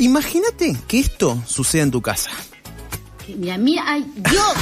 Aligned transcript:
Imagínate 0.00 0.74
que 0.88 0.98
esto 0.98 1.42
suceda 1.46 1.82
en 1.82 1.90
tu 1.90 2.00
casa. 2.00 2.30
Mira, 3.36 3.58
mira, 3.58 3.84
ay, 3.86 4.04
Dios. 4.16 4.54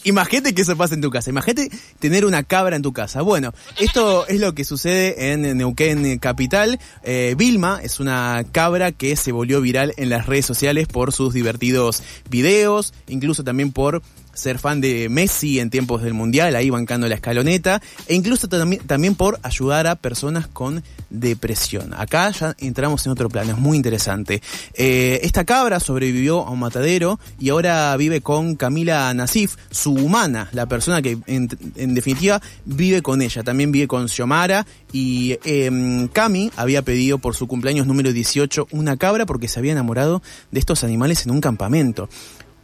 Imagínate 0.04 0.54
que 0.54 0.62
eso 0.62 0.76
pasa 0.76 0.94
en 0.94 1.00
tu 1.00 1.10
casa. 1.10 1.30
Imagínate 1.30 1.70
tener 1.98 2.26
una 2.26 2.42
cabra 2.42 2.76
en 2.76 2.82
tu 2.82 2.92
casa. 2.92 3.22
Bueno, 3.22 3.54
esto 3.78 4.26
es 4.26 4.40
lo 4.40 4.54
que 4.54 4.64
sucede 4.64 5.32
en 5.32 5.56
Neuquén 5.56 6.18
Capital. 6.18 6.78
Eh, 7.02 7.34
Vilma 7.36 7.80
es 7.82 7.98
una 7.98 8.44
cabra 8.52 8.92
que 8.92 9.16
se 9.16 9.32
volvió 9.32 9.62
viral 9.62 9.94
en 9.96 10.10
las 10.10 10.26
redes 10.26 10.44
sociales 10.46 10.86
por 10.86 11.12
sus 11.12 11.32
divertidos 11.32 12.02
videos, 12.28 12.92
incluso 13.08 13.42
también 13.42 13.72
por 13.72 14.02
ser 14.34 14.58
fan 14.58 14.80
de 14.80 15.08
Messi 15.08 15.60
en 15.60 15.70
tiempos 15.70 16.02
del 16.02 16.14
Mundial, 16.14 16.56
ahí 16.56 16.70
bancando 16.70 17.08
la 17.08 17.14
escaloneta, 17.14 17.80
e 18.06 18.14
incluso 18.14 18.48
también 18.48 19.14
por 19.14 19.38
ayudar 19.42 19.86
a 19.86 19.96
personas 19.96 20.46
con 20.46 20.82
depresión. 21.10 21.94
Acá 21.94 22.30
ya 22.30 22.54
entramos 22.58 23.06
en 23.06 23.12
otro 23.12 23.28
plano, 23.28 23.52
es 23.52 23.58
muy 23.58 23.76
interesante. 23.76 24.42
Eh, 24.74 25.20
esta 25.22 25.44
cabra 25.44 25.80
sobrevivió 25.80 26.46
a 26.46 26.50
un 26.50 26.58
matadero 26.58 27.18
y 27.38 27.50
ahora 27.50 27.96
vive 27.96 28.20
con 28.20 28.56
Camila 28.56 29.12
Nasif, 29.14 29.56
su 29.70 29.92
humana, 29.94 30.48
la 30.52 30.66
persona 30.66 31.02
que 31.02 31.18
en, 31.26 31.48
definitiva 31.94 32.40
vive 32.64 33.02
con 33.02 33.22
ella. 33.22 33.42
También 33.42 33.72
vive 33.72 33.88
con 33.88 34.08
Xiomara 34.08 34.66
y 34.92 35.38
eh, 35.44 36.08
Cami 36.12 36.50
había 36.56 36.82
pedido 36.82 37.18
por 37.18 37.34
su 37.34 37.46
cumpleaños 37.46 37.86
número 37.86 38.12
18 38.12 38.68
una 38.70 38.96
cabra 38.96 39.26
porque 39.26 39.48
se 39.48 39.58
había 39.58 39.72
enamorado 39.72 40.22
de 40.50 40.60
estos 40.60 40.84
animales 40.84 41.24
en 41.24 41.32
un 41.32 41.40
campamento. 41.40 42.08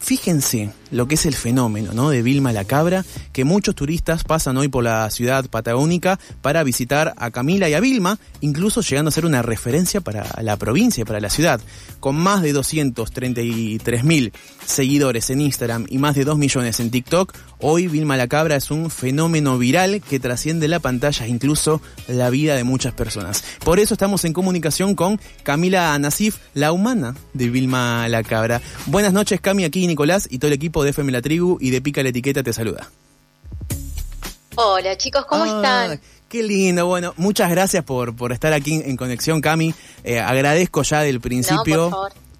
Fíjense 0.00 0.70
lo 0.90 1.06
que 1.06 1.14
es 1.14 1.26
el 1.26 1.34
fenómeno 1.34 1.92
¿no? 1.92 2.10
de 2.10 2.22
Vilma 2.22 2.52
la 2.52 2.64
Cabra, 2.64 3.04
que 3.32 3.44
muchos 3.44 3.74
turistas 3.74 4.24
pasan 4.24 4.56
hoy 4.56 4.68
por 4.68 4.82
la 4.82 5.08
ciudad 5.10 5.48
patagónica 5.48 6.18
para 6.40 6.64
visitar 6.64 7.14
a 7.16 7.30
Camila 7.30 7.68
y 7.68 7.74
a 7.74 7.80
Vilma, 7.80 8.18
incluso 8.40 8.80
llegando 8.80 9.10
a 9.10 9.12
ser 9.12 9.26
una 9.26 9.42
referencia 9.42 10.00
para 10.00 10.26
la 10.42 10.56
provincia, 10.56 11.04
para 11.04 11.20
la 11.20 11.28
ciudad. 11.28 11.60
Con 12.00 12.16
más 12.16 12.42
de 12.42 12.52
233 12.52 14.02
mil 14.02 14.32
seguidores 14.64 15.28
en 15.30 15.42
Instagram 15.42 15.86
y 15.88 15.98
más 15.98 16.14
de 16.14 16.24
2 16.24 16.38
millones 16.38 16.80
en 16.80 16.90
TikTok, 16.90 17.34
hoy 17.60 17.86
Vilma 17.86 18.16
la 18.16 18.26
Cabra 18.26 18.56
es 18.56 18.70
un 18.70 18.90
fenómeno 18.90 19.58
viral 19.58 20.00
que 20.00 20.18
trasciende 20.18 20.66
la 20.66 20.80
pantalla, 20.80 21.26
incluso 21.26 21.82
la 22.08 22.30
vida 22.30 22.56
de 22.56 22.64
muchas 22.64 22.94
personas. 22.94 23.44
Por 23.64 23.78
eso 23.78 23.94
estamos 23.94 24.24
en 24.24 24.32
comunicación 24.32 24.94
con 24.94 25.20
Camila 25.42 25.96
Nasif, 25.98 26.38
la 26.54 26.72
humana 26.72 27.14
de 27.34 27.50
Vilma 27.50 28.08
la 28.08 28.22
Cabra. 28.22 28.62
Buenas 28.86 29.12
noches, 29.12 29.40
Cami, 29.40 29.64
aquí 29.64 29.89
Nicolás 29.90 30.26
y 30.30 30.38
todo 30.38 30.48
el 30.48 30.54
equipo 30.54 30.82
de 30.84 30.90
FM 30.90 31.12
La 31.12 31.22
Tribu 31.22 31.58
y 31.60 31.70
de 31.70 31.80
Pica 31.80 32.02
la 32.02 32.08
Etiqueta 32.08 32.42
te 32.42 32.52
saluda. 32.52 32.90
Hola 34.56 34.96
chicos, 34.96 35.24
¿cómo 35.26 35.44
están? 35.44 36.00
Qué 36.28 36.42
lindo, 36.42 36.86
bueno, 36.86 37.12
muchas 37.16 37.50
gracias 37.50 37.84
por, 37.84 38.14
por 38.14 38.32
estar 38.32 38.52
aquí 38.52 38.74
en 38.74 38.96
conexión, 38.96 39.40
Cami. 39.40 39.74
Eh, 40.04 40.20
agradezco 40.20 40.82
ya 40.82 41.00
del 41.00 41.20
principio 41.20 41.90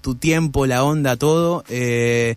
tu 0.01 0.15
tiempo, 0.15 0.65
la 0.65 0.83
onda, 0.83 1.15
todo. 1.15 1.63
Eh, 1.69 2.35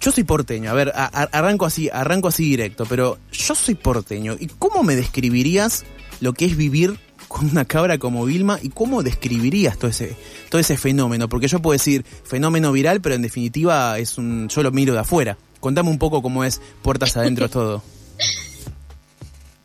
yo 0.00 0.10
soy 0.10 0.24
porteño, 0.24 0.70
a 0.70 0.74
ver, 0.74 0.92
arranco 0.94 1.64
así, 1.64 1.88
arranco 1.88 2.28
así 2.28 2.44
directo, 2.44 2.86
pero 2.86 3.18
yo 3.30 3.54
soy 3.54 3.76
porteño. 3.76 4.36
¿Y 4.38 4.48
cómo 4.48 4.82
me 4.82 4.96
describirías 4.96 5.84
lo 6.20 6.32
que 6.32 6.46
es 6.46 6.56
vivir 6.56 6.98
con 7.32 7.50
una 7.50 7.64
cabra 7.64 7.98
como 7.98 8.24
Vilma 8.24 8.58
y 8.62 8.68
cómo 8.68 9.02
describirías 9.02 9.78
todo 9.78 9.90
ese, 9.90 10.16
todo 10.50 10.60
ese 10.60 10.76
fenómeno? 10.76 11.28
Porque 11.28 11.48
yo 11.48 11.60
puedo 11.60 11.72
decir 11.72 12.04
fenómeno 12.04 12.72
viral, 12.72 13.00
pero 13.00 13.14
en 13.14 13.22
definitiva 13.22 13.98
es 13.98 14.18
un, 14.18 14.48
yo 14.48 14.62
lo 14.62 14.70
miro 14.70 14.92
de 14.92 15.00
afuera. 15.00 15.38
Contame 15.58 15.90
un 15.90 15.98
poco 15.98 16.22
cómo 16.22 16.44
es 16.44 16.60
puertas 16.82 17.16
adentro 17.16 17.48
todo. 17.50 17.82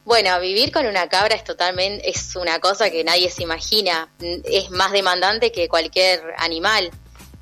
Bueno, 0.05 0.39
vivir 0.39 0.71
con 0.71 0.85
una 0.85 1.09
cabra 1.09 1.35
es 1.35 1.43
totalmente, 1.43 2.09
es 2.09 2.37
una 2.37 2.59
cosa 2.59 2.89
que 2.89 3.03
nadie 3.03 3.29
se 3.29 3.43
imagina. 3.43 4.07
Es 4.19 4.71
más 4.71 4.93
demandante 4.93 5.51
que 5.51 5.67
cualquier 5.67 6.21
animal. 6.37 6.89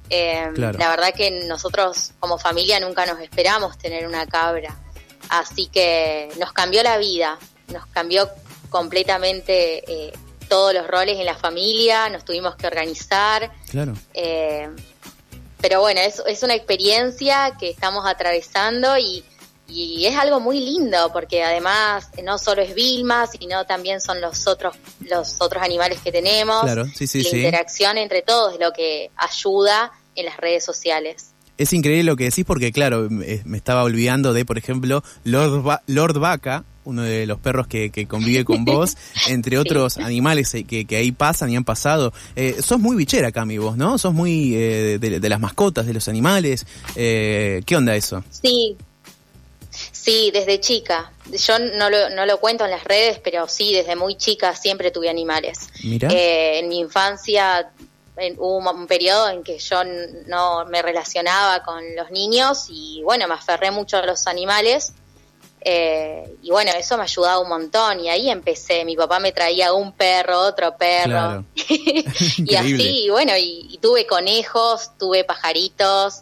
Eh, 0.10 0.50
la 0.56 0.90
verdad 0.90 1.14
que 1.16 1.46
nosotros 1.48 2.14
como 2.20 2.40
familia 2.40 2.80
nunca 2.80 3.06
nos 3.06 3.20
esperamos 3.20 3.78
tener 3.78 4.08
una 4.08 4.26
cabra. 4.26 4.76
Así 5.30 5.68
que 5.68 6.30
nos 6.40 6.54
cambió 6.54 6.82
la 6.82 6.98
vida, 6.98 7.38
nos 7.72 7.86
cambió 7.88 8.30
completamente 8.70 9.84
eh, 9.92 10.14
todos 10.48 10.74
los 10.74 10.88
roles 10.88 11.20
en 11.20 11.26
la 11.26 11.36
familia, 11.36 12.10
nos 12.10 12.26
tuvimos 12.26 12.56
que 12.56 12.68
organizar. 12.68 13.52
Claro. 13.70 13.94
Eh, 14.14 14.70
pero 15.62 15.82
bueno, 15.82 16.00
es, 16.02 16.22
es 16.28 16.44
una 16.44 16.54
experiencia 16.54 17.56
que 17.60 17.70
estamos 17.70 18.06
atravesando 18.06 18.98
y, 18.98 19.24
y 19.68 20.06
es 20.06 20.16
algo 20.16 20.40
muy 20.40 20.60
lindo 20.60 21.12
porque 21.12 21.44
además 21.44 22.10
no 22.24 22.38
solo 22.38 22.62
es 22.62 22.76
Vilma, 22.76 23.26
sino 23.28 23.66
también 23.66 24.00
son 24.00 24.22
los 24.22 24.46
otros 24.48 24.76
los 25.00 25.38
otros 25.40 25.64
animales 25.64 26.00
que 26.04 26.12
tenemos. 26.12 26.62
Claro, 26.62 26.86
sí, 26.94 27.08
sí, 27.08 27.24
la 27.24 27.38
interacción 27.38 27.98
entre 27.98 28.22
todos 28.22 28.54
es 28.54 28.60
lo 28.60 28.74
que 28.74 29.10
ayuda 29.16 29.92
en 30.16 30.26
las 30.26 30.38
redes 30.38 30.64
sociales. 30.64 31.32
Es 31.58 31.72
increíble 31.72 32.04
lo 32.04 32.18
que 32.18 32.26
decís 32.26 32.46
porque, 32.46 32.72
claro, 32.72 33.08
me 33.10 33.58
estaba 33.58 33.84
olvidando 33.84 34.34
de, 34.34 34.44
por 34.44 34.58
ejemplo, 34.58 35.04
Lord, 35.24 35.82
Lord 35.88 36.20
Vaca, 36.20 36.66
uno 36.86 37.02
de 37.04 37.26
los 37.26 37.40
perros 37.40 37.68
que, 37.68 38.08
convive 38.08 38.46
con 38.46 38.64
vos, 38.64 38.96
entre 39.28 39.58
otros 39.58 39.98
animales 39.98 40.54
eh, 40.54 40.64
que, 40.66 40.96
ahí 40.96 41.12
pasan 41.12 41.50
y 41.50 41.56
han 41.56 41.66
pasado. 41.66 42.14
Eh, 42.36 42.58
sos 42.62 42.80
muy 42.80 42.96
bichera, 42.96 43.32
Cami, 43.32 43.58
vos, 43.58 43.76
¿no? 43.76 43.98
Sos 43.98 44.14
muy 44.14 44.56
eh, 44.56 44.98
de, 45.00 45.30
las 45.30 45.40
mascotas, 45.40 45.86
de 45.86 45.94
los 45.94 46.08
animales. 46.08 46.66
Eh, 46.96 47.62
¿Qué 47.66 47.76
onda 47.76 47.96
eso? 47.96 48.24
Sí, 48.30 48.78
sí, 49.92 50.32
desde 50.32 50.60
chica. 50.60 51.12
Yo 51.32 51.60
no 51.60 51.90
lo, 51.90 52.10
no 52.12 52.26
lo 52.26 52.40
cuento 52.40 52.66
en 52.66 52.72
las 52.72 52.84
redes, 52.84 53.20
pero 53.24 53.48
sí, 53.48 53.74
desde 53.74 53.96
muy 53.96 54.16
chica 54.16 54.56
siempre 54.56 54.92
tuve 54.92 55.10
animales. 55.10 55.70
Mira. 55.84 56.10
en 56.12 56.70
mi 56.70 56.80
infancia 56.80 57.72
hubo 58.38 58.72
un 58.72 58.88
periodo 58.88 59.30
en 59.30 59.44
que 59.44 59.60
yo 59.60 59.84
no 60.28 60.66
me 60.68 60.82
relacionaba 60.82 61.64
con 61.64 61.84
los 61.96 62.12
niños 62.12 62.68
y 62.70 63.02
bueno, 63.04 63.28
me 63.28 63.34
aferré 63.34 63.72
mucho 63.72 63.98
a 63.98 64.06
los 64.06 64.28
animales 64.28 64.94
eh, 65.68 66.38
y 66.44 66.52
bueno, 66.52 66.70
eso 66.78 66.96
me 66.96 67.04
ayudaba 67.04 67.40
un 67.40 67.50
montón 67.50 68.00
y 68.00 68.08
ahí 68.08 68.30
empecé. 68.30 68.86
Mi 68.86 68.96
papá 68.96 69.20
me 69.20 69.32
traía 69.32 69.74
un 69.74 69.94
perro, 69.94 70.40
otro 70.42 70.78
perro. 70.78 71.44
y 71.56 72.56
así, 72.56 73.08
bueno, 73.10 73.34
y, 73.36 73.80
tuve 73.82 74.06
conejos, 74.06 74.92
tuve 75.00 75.24
pajaritos, 75.24 76.22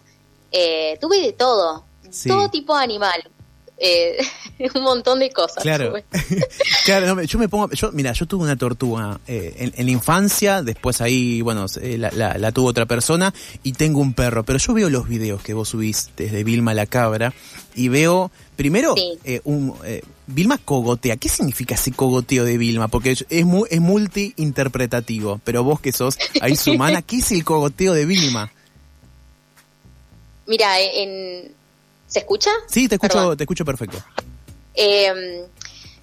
eh, 0.50 0.98
tuve 1.02 1.20
de 1.20 1.34
todo, 1.34 1.84
todo 2.26 2.50
tipo 2.50 2.78
de 2.78 2.84
animal. 2.86 3.30
Eh, 3.78 4.18
un 4.76 4.84
montón 4.84 5.20
de 5.20 5.32
cosas. 5.32 5.64
Claro, 5.64 5.94
claro 6.86 7.22
yo 7.24 7.40
me 7.40 7.50
pongo, 7.50 7.72
yo, 7.72 7.92
mira, 7.92 8.14
yo 8.14 8.26
tuve 8.26 8.44
una 8.44 8.56
tortuga 8.56 9.20
en, 9.28 9.86
la 9.86 9.92
infancia, 9.92 10.62
después 10.62 11.02
ahí, 11.02 11.42
bueno, 11.42 11.66
la, 11.82 12.38
la, 12.38 12.52
tuvo 12.52 12.68
otra 12.68 12.86
persona 12.86 13.34
y 13.64 13.74
tengo 13.74 14.00
un 14.00 14.14
perro, 14.14 14.44
pero 14.44 14.60
yo 14.60 14.74
veo 14.74 14.90
los 14.90 15.08
videos 15.08 15.42
que 15.42 15.54
vos 15.54 15.70
subís 15.70 16.12
desde 16.16 16.44
Vilma 16.44 16.74
la 16.74 16.86
Cabra 16.86 17.34
y 17.76 17.90
veo 17.90 18.32
Primero, 18.56 18.94
eh, 18.98 19.42
un, 19.46 19.74
eh, 19.84 20.04
Vilma 20.28 20.60
cogotea. 20.60 21.18
¿Qué 21.18 21.28
significa 21.28 21.74
ese 21.74 21.92
cogoteo 21.92 22.46
de 22.46 22.58
Vilma? 22.58 22.88
Porque 22.88 23.12
es, 23.12 23.46
muy, 23.46 23.68
es 23.72 23.82
multi-interpretativo, 23.82 25.42
pero 25.44 25.64
vos 25.64 25.82
que 25.82 25.92
sos 25.92 26.18
ahí 26.40 26.56
su 26.56 26.72
humana, 26.72 27.02
¿qué 27.06 27.18
es 27.18 27.32
el 27.32 27.44
cogoteo 27.44 27.94
de 27.94 28.06
Vilma? 28.06 28.52
Mira, 30.46 30.80
en... 30.80 31.52
¿se 32.14 32.20
escucha? 32.20 32.52
Sí, 32.68 32.88
te 32.88 32.96
escucho, 32.96 33.36
te 33.36 33.44
escucho 33.44 33.66
perfecto. 33.66 33.98
Eh, 34.76 35.48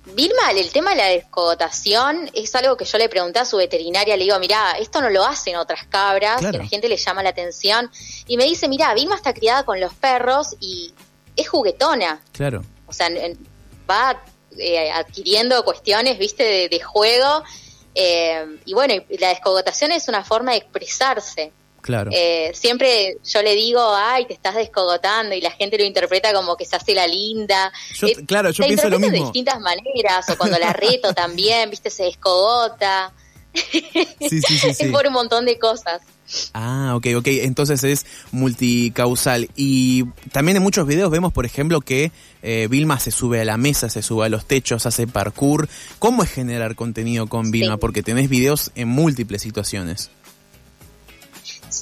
Vilma, 0.06 0.50
el 0.50 0.72
tema 0.72 0.91
de 0.91 0.97
la 0.97 1.06
descogotación 1.06 2.28
es 2.34 2.53
algo 2.56 2.76
que 2.76 2.84
yo 2.84 2.98
le 2.98 3.09
pregunté 3.09 3.38
a 3.38 3.44
su 3.44 3.59
veterinaria, 3.59 4.16
le 4.16 4.25
digo, 4.25 4.37
mira, 4.41 4.72
esto 4.72 5.00
no 5.00 5.09
lo 5.09 5.25
hacen 5.25 5.54
otras 5.54 5.87
cabras, 5.87 6.41
que 6.41 6.59
la 6.59 6.66
gente 6.66 6.88
le 6.88 6.97
llama 6.97 7.22
la 7.22 7.31
atención, 7.31 7.88
y 8.26 8.37
me 8.37 8.44
dice, 8.44 8.66
mira, 8.66 8.93
Vilma 8.93 9.15
está 9.15 9.32
criada 9.32 9.65
con 9.65 9.78
los 9.78 9.94
perros 9.94 10.56
y 10.59 10.93
es 11.37 11.48
juguetona. 11.48 12.21
Claro. 12.32 12.65
O 12.88 12.92
sea, 12.92 13.09
va 13.88 14.21
eh, 14.59 14.91
adquiriendo 14.91 15.65
cuestiones, 15.65 16.19
viste, 16.19 16.69
de, 16.69 16.81
juego. 16.81 17.44
Eh, 17.94 18.59
y 18.65 18.75
bueno, 18.75 18.94
la 19.21 19.28
descogotación 19.28 19.92
es 19.92 20.09
una 20.09 20.25
forma 20.25 20.53
de 20.53 20.59
expresarse. 20.59 21.53
Claro. 21.80 22.10
Eh, 22.12 22.53
siempre 22.54 23.16
yo 23.24 23.42
le 23.42 23.54
digo, 23.54 23.80
ay, 23.94 24.27
te 24.27 24.34
estás 24.34 24.54
descogotando 24.54 25.34
y 25.34 25.41
la 25.41 25.50
gente 25.50 25.78
lo 25.78 25.84
interpreta 25.84 26.32
como 26.32 26.56
que 26.56 26.65
se 26.65 26.77
hace 26.77 26.94
la 26.94 27.06
linda. 27.06 27.72
claro, 28.27 28.50
yo 28.50 28.65
pienso 28.65 28.88
lo 28.88 28.98
mismo. 28.98 29.16
de 29.16 29.22
distintas 29.22 29.60
maneras, 29.60 30.28
o 30.28 30.36
cuando 30.36 30.59
la 30.59 30.72
reto 30.74 31.12
también, 31.15 31.71
viste, 31.71 31.91
se 31.91 32.04
descogota. 32.04 33.12
Sí, 33.53 33.84
sí, 34.21 34.41
sí, 34.41 34.59
sí. 34.74 34.84
es 34.84 34.92
por 34.92 35.06
un 35.06 35.12
montón 35.12 35.44
de 35.44 35.59
cosas. 35.59 36.03
Ah, 36.54 36.92
ok, 36.97 37.06
ok. 37.16 37.27
Entonces 37.27 37.82
es 37.84 38.06
multicausal. 38.32 39.48
Y 39.56 40.04
también 40.32 40.56
en 40.56 40.62
muchos 40.62 40.86
videos 40.86 41.10
vemos, 41.10 41.32
por 41.32 41.47
ejemplo, 41.47 41.80
que 41.80 42.12
eh, 42.42 42.68
Vilma 42.71 43.00
se 43.00 43.10
sube 43.10 43.41
a 43.41 43.44
la 43.44 43.56
mesa, 43.56 43.88
se 43.88 44.03
sube 44.03 44.27
a 44.27 44.28
los 44.28 44.47
techos, 44.47 44.86
hace 44.86 45.06
parkour. 45.06 45.68
¿Cómo 45.98 46.22
es 46.22 46.30
generar 46.30 46.77
contenido 46.77 47.27
con 47.27 47.50
Vilma? 47.50 47.77
Porque 47.78 48.03
tenés 48.03 48.28
videos 48.28 48.71
en 48.74 48.88
múltiples 48.88 49.42
situaciones. 49.42 50.10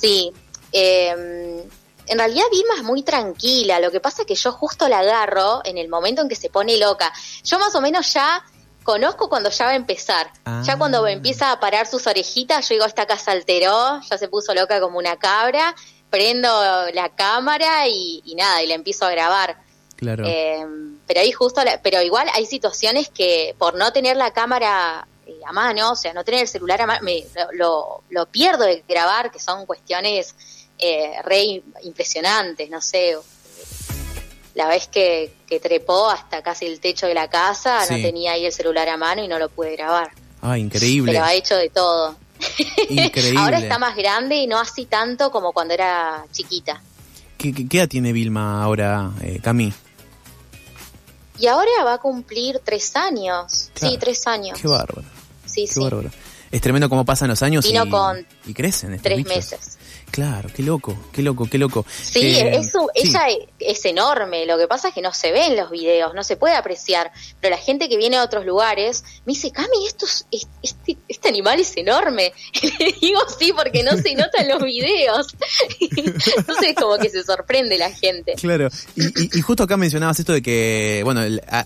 Sí. 0.00 0.32
Em, 0.72 1.60
en 2.06 2.18
realidad 2.18 2.44
Vilma 2.50 2.74
es 2.76 2.82
muy 2.82 3.02
tranquila. 3.02 3.80
Lo 3.80 3.90
que 3.90 4.00
pasa 4.00 4.22
es 4.22 4.26
que 4.28 4.34
yo 4.34 4.52
justo 4.52 4.88
la 4.88 5.00
agarro 5.00 5.60
en 5.64 5.76
el 5.78 5.88
momento 5.88 6.22
en 6.22 6.28
que 6.28 6.36
se 6.36 6.48
pone 6.50 6.76
loca. 6.78 7.12
Yo 7.44 7.58
más 7.58 7.74
o 7.74 7.80
menos 7.80 8.12
ya 8.12 8.42
conozco 8.82 9.28
cuando 9.28 9.50
ya 9.50 9.66
va 9.66 9.72
a 9.72 9.76
empezar. 9.76 10.30
Ya 10.64 10.78
cuando 10.78 11.04
Ah. 11.04 11.10
empieza 11.10 11.52
a 11.52 11.60
parar 11.60 11.86
sus 11.86 12.06
orejitas, 12.06 12.66
yo 12.68 12.74
digo, 12.76 12.86
esta 12.86 13.06
casa 13.06 13.32
alteró, 13.32 14.00
ya 14.08 14.16
se 14.16 14.28
puso 14.28 14.54
loca 14.54 14.80
como 14.80 14.98
una 14.98 15.16
cabra, 15.18 15.74
prendo 16.08 16.48
la 16.94 17.10
cámara 17.10 17.86
y, 17.86 18.22
y 18.24 18.34
nada, 18.34 18.62
y 18.62 18.66
la 18.66 18.74
empiezo 18.74 19.04
a 19.04 19.10
grabar. 19.10 19.58
Claro. 19.96 20.24
Eh, 20.26 20.64
pero 21.06 21.20
ahí 21.20 21.32
justo, 21.32 21.62
la- 21.64 21.82
pero 21.82 22.00
igual 22.00 22.28
hay 22.32 22.46
situaciones 22.46 23.10
que 23.10 23.54
por 23.58 23.74
no 23.74 23.92
tener 23.92 24.16
la 24.16 24.32
cámara 24.32 25.06
eh, 25.28 25.40
a 25.46 25.52
mano, 25.52 25.92
o 25.92 25.96
sea, 25.96 26.14
no 26.14 26.24
tener 26.24 26.40
el 26.40 26.48
celular 26.48 26.80
a 26.80 26.86
mano, 26.86 27.00
me, 27.04 27.22
lo, 27.52 28.02
lo 28.08 28.26
pierdo 28.26 28.64
de 28.64 28.82
grabar, 28.88 29.30
que 29.30 29.38
son 29.38 29.66
cuestiones 29.66 30.34
eh, 30.78 31.12
re 31.24 31.62
impresionantes, 31.82 32.70
no 32.70 32.80
sé. 32.80 33.16
La 34.54 34.66
vez 34.68 34.88
que, 34.88 35.34
que 35.46 35.60
trepó 35.60 36.08
hasta 36.08 36.42
casi 36.42 36.66
el 36.66 36.80
techo 36.80 37.06
de 37.06 37.14
la 37.14 37.28
casa, 37.28 37.80
no 37.90 37.96
tenía 37.96 38.32
ahí 38.32 38.46
el 38.46 38.52
celular 38.52 38.88
a 38.88 38.96
mano 38.96 39.22
y 39.22 39.28
no 39.28 39.38
lo 39.38 39.48
pude 39.50 39.76
grabar. 39.76 40.10
ah, 40.40 40.56
increíble. 40.56 41.12
Pero 41.12 41.24
ha 41.24 41.34
hecho 41.34 41.56
de 41.56 41.68
todo. 41.68 42.16
Increíble. 42.88 43.38
Ahora 43.38 43.58
está 43.58 43.78
más 43.78 43.96
grande 43.96 44.36
y 44.36 44.46
no 44.46 44.58
así 44.58 44.86
tanto 44.86 45.30
como 45.30 45.52
cuando 45.52 45.74
era 45.74 46.24
chiquita. 46.32 46.80
¿Qué, 47.36 47.52
qué, 47.52 47.68
qué 47.68 47.78
edad 47.78 47.88
tiene 47.88 48.12
Vilma 48.12 48.62
ahora, 48.62 49.10
eh, 49.22 49.40
Cami? 49.42 49.72
Y 51.38 51.46
ahora 51.46 51.70
va 51.84 51.94
a 51.94 51.98
cumplir 51.98 52.60
tres 52.64 52.96
años. 52.96 53.70
Claro. 53.74 53.92
Sí, 53.92 53.98
tres 53.98 54.26
años. 54.26 54.58
Qué 54.60 54.66
bárbaro. 54.66 55.06
Sí, 55.58 55.66
Qué 55.66 55.72
sí. 55.74 55.80
Es 56.50 56.60
tremendo 56.60 56.88
cómo 56.88 57.04
pasan 57.04 57.28
los 57.28 57.42
años 57.42 57.64
Vino 57.66 57.84
y, 57.84 57.90
con 57.90 58.26
y 58.46 58.54
crecen 58.54 58.92
estos 58.94 59.02
Tres 59.04 59.16
bichos. 59.18 59.34
meses. 59.36 59.78
Claro, 60.10 60.48
qué 60.54 60.62
loco, 60.62 60.96
qué 61.12 61.20
loco, 61.20 61.46
qué 61.50 61.58
loco. 61.58 61.84
Sí, 62.02 62.20
Eh, 62.38 62.56
eso, 62.56 62.88
sí. 62.94 63.08
ella 63.10 63.28
e- 63.28 63.46
es 63.58 63.84
enorme. 63.84 64.46
Lo 64.46 64.56
que 64.56 64.66
pasa 64.66 64.88
es 64.88 64.94
que 64.94 65.02
no 65.02 65.12
se 65.12 65.32
ve 65.32 65.44
en 65.48 65.56
los 65.56 65.70
videos, 65.70 66.14
no 66.14 66.24
se 66.24 66.36
puede 66.38 66.54
apreciar. 66.54 67.12
Pero 67.42 67.54
la 67.54 67.60
gente 67.60 67.90
que 67.90 67.98
viene 67.98 68.16
a 68.16 68.24
otros 68.24 68.46
lugares 68.46 69.04
me 69.26 69.34
dice, 69.34 69.50
Cami, 69.52 69.86
esto 69.86 70.06
es- 70.06 70.24
es- 70.30 70.48
este, 70.62 70.96
este 71.08 71.28
animal 71.28 71.60
es 71.60 71.76
enorme. 71.76 72.32
Y 72.54 72.70
le 72.82 72.92
digo 72.98 73.20
sí 73.38 73.52
porque 73.54 73.82
no 73.82 73.98
se 73.98 74.14
nota 74.14 74.40
en 74.40 74.48
los 74.48 74.62
videos. 74.62 75.26
Entonces 76.36 76.74
como 76.74 76.96
que 76.96 77.10
se 77.10 77.22
sorprende 77.22 77.76
la 77.76 77.90
gente. 77.90 78.32
Claro, 78.40 78.68
y, 78.96 79.04
y- 79.06 79.38
y 79.38 79.40
justo 79.42 79.64
acá 79.64 79.76
mencionabas 79.76 80.18
esto 80.18 80.32
de 80.32 80.40
que, 80.40 81.02
bueno, 81.04 81.20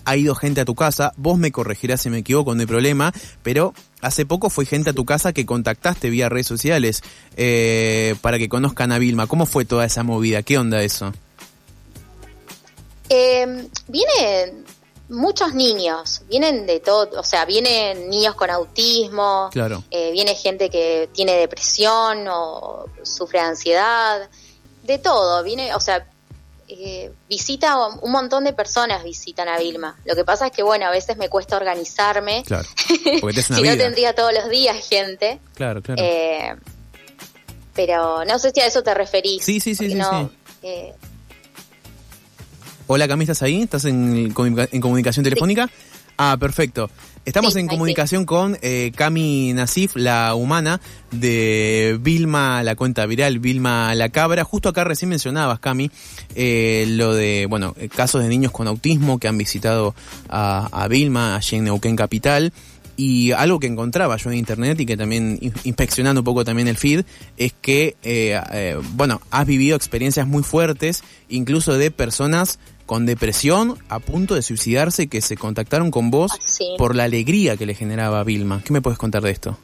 ha 0.05 0.17
ido 0.17 0.35
gente 0.35 0.59
a 0.61 0.65
tu 0.65 0.75
casa, 0.75 1.13
vos 1.15 1.37
me 1.37 1.51
corregirás 1.53 2.01
si 2.01 2.09
me 2.09 2.19
equivoco, 2.19 2.53
no 2.53 2.59
hay 2.61 2.67
problema, 2.67 3.13
pero 3.41 3.73
hace 4.03 4.25
poco 4.25 4.49
fue 4.49 4.65
gente 4.65 4.91
a 4.91 4.93
tu 4.93 5.05
casa 5.05 5.33
que 5.33 5.45
contactaste 5.45 6.09
vía 6.09 6.29
redes 6.29 6.47
sociales 6.47 7.01
eh, 7.37 8.15
para 8.21 8.37
que 8.37 8.49
conozcan 8.49 8.91
a 8.91 8.99
Vilma. 8.99 9.27
¿Cómo 9.27 9.45
fue 9.45 9.65
toda 9.65 9.85
esa 9.85 10.03
movida? 10.03 10.43
¿Qué 10.43 10.57
onda 10.57 10.83
eso? 10.83 11.13
Eh, 13.09 13.67
vienen 13.87 14.65
muchos 15.09 15.53
niños, 15.53 16.21
vienen 16.29 16.65
de 16.65 16.79
todo, 16.79 17.09
o 17.19 17.23
sea, 17.23 17.45
vienen 17.45 18.09
niños 18.09 18.35
con 18.35 18.49
autismo, 18.49 19.49
Claro. 19.51 19.83
eh, 19.91 20.11
viene 20.11 20.35
gente 20.35 20.69
que 20.69 21.09
tiene 21.13 21.33
depresión 21.33 22.25
o 22.29 22.85
sufre 23.03 23.39
de 23.39 23.45
ansiedad, 23.45 24.29
de 24.83 24.97
todo, 24.97 25.43
viene, 25.43 25.75
o 25.75 25.79
sea, 25.79 26.07
eh, 26.79 27.11
visita 27.29 27.77
un 27.87 28.11
montón 28.11 28.43
de 28.43 28.53
personas 28.53 29.03
visitan 29.03 29.47
a 29.47 29.57
Vilma. 29.57 29.95
Lo 30.05 30.15
que 30.15 30.23
pasa 30.23 30.47
es 30.47 30.51
que, 30.51 30.63
bueno, 30.63 30.85
a 30.85 30.91
veces 30.91 31.17
me 31.17 31.29
cuesta 31.29 31.57
organizarme, 31.57 32.43
Claro, 32.45 32.67
porque 33.21 33.41
si 33.41 33.53
no 33.53 33.77
tendría 33.77 34.13
todos 34.13 34.33
los 34.33 34.49
días 34.49 34.77
gente, 34.87 35.39
Claro, 35.55 35.81
claro. 35.81 36.01
eh, 36.03 36.55
pero 37.73 38.23
no 38.25 38.39
sé 38.39 38.51
si 38.51 38.61
a 38.61 38.65
eso 38.67 38.83
te 38.83 38.93
referís. 38.93 39.43
Sí, 39.43 39.59
sí, 39.59 39.75
sí, 39.75 39.89
sí, 39.89 39.95
no, 39.95 40.29
sí. 40.29 40.67
eh, 40.67 40.93
Hola, 42.87 43.07
Cami, 43.07 43.23
¿estás 43.23 43.41
ahí? 43.41 43.61
¿Estás 43.61 43.85
en, 43.85 44.33
en 44.37 44.81
comunicación 44.81 45.23
telefónica? 45.23 45.69
Ah, 46.17 46.37
perfecto. 46.39 46.89
Estamos 47.25 47.53
Sí, 47.53 47.59
en 47.59 47.65
sí. 47.65 47.69
comunicación 47.69 48.25
con 48.25 48.57
eh, 48.61 48.91
Cami 48.95 49.53
Nasif, 49.53 49.95
la 49.95 50.35
humana 50.35 50.81
de 51.11 51.97
Vilma, 52.01 52.61
la 52.63 52.75
cuenta 52.75 53.05
viral, 53.05 53.39
Vilma 53.39 53.95
la 53.95 54.09
cabra. 54.09 54.43
Justo 54.43 54.67
acá 54.69 54.83
recién 54.83 55.09
mencionabas, 55.09 55.59
Cami, 55.59 55.89
eh, 56.35 56.85
lo 56.89 57.13
de, 57.13 57.45
bueno, 57.49 57.75
eh, 57.79 57.87
casos 57.87 58.21
de 58.21 58.27
niños 58.29 58.51
con 58.51 58.67
autismo 58.67 59.19
que 59.19 59.27
han 59.29 59.37
visitado 59.37 59.95
a, 60.29 60.67
a 60.71 60.87
Vilma, 60.89 61.35
allí 61.37 61.57
en 61.57 61.63
Neuquén 61.65 61.95
Capital. 61.95 62.51
Y 62.95 63.31
algo 63.31 63.59
que 63.59 63.65
encontraba 63.65 64.17
yo 64.17 64.29
en 64.29 64.37
internet 64.37 64.79
y 64.79 64.85
que 64.85 64.95
también 64.95 65.39
in- 65.41 65.53
inspeccionando 65.63 66.21
un 66.21 66.25
poco 66.25 66.43
también 66.45 66.67
el 66.67 66.77
feed 66.77 67.05
es 67.37 67.51
que, 67.59 67.95
eh, 68.03 68.39
eh, 68.51 68.77
bueno, 68.91 69.19
has 69.31 69.47
vivido 69.47 69.75
experiencias 69.75 70.27
muy 70.27 70.43
fuertes, 70.43 71.03
incluso 71.27 71.75
de 71.75 71.89
personas 71.89 72.59
con 72.85 73.05
depresión 73.05 73.77
a 73.89 73.99
punto 73.99 74.35
de 74.35 74.41
suicidarse 74.41 75.07
que 75.07 75.21
se 75.21 75.37
contactaron 75.37 75.89
con 75.91 76.11
vos 76.11 76.31
Ah, 76.33 76.37
sí. 76.45 76.75
por 76.77 76.95
la 76.95 77.03
alegría 77.05 77.55
que 77.57 77.65
le 77.65 77.75
generaba 77.75 78.19
a 78.19 78.23
Vilma. 78.23 78.61
¿Qué 78.65 78.73
me 78.73 78.81
puedes 78.81 78.99
contar 78.99 79.21
de 79.23 79.31
esto? 79.31 79.57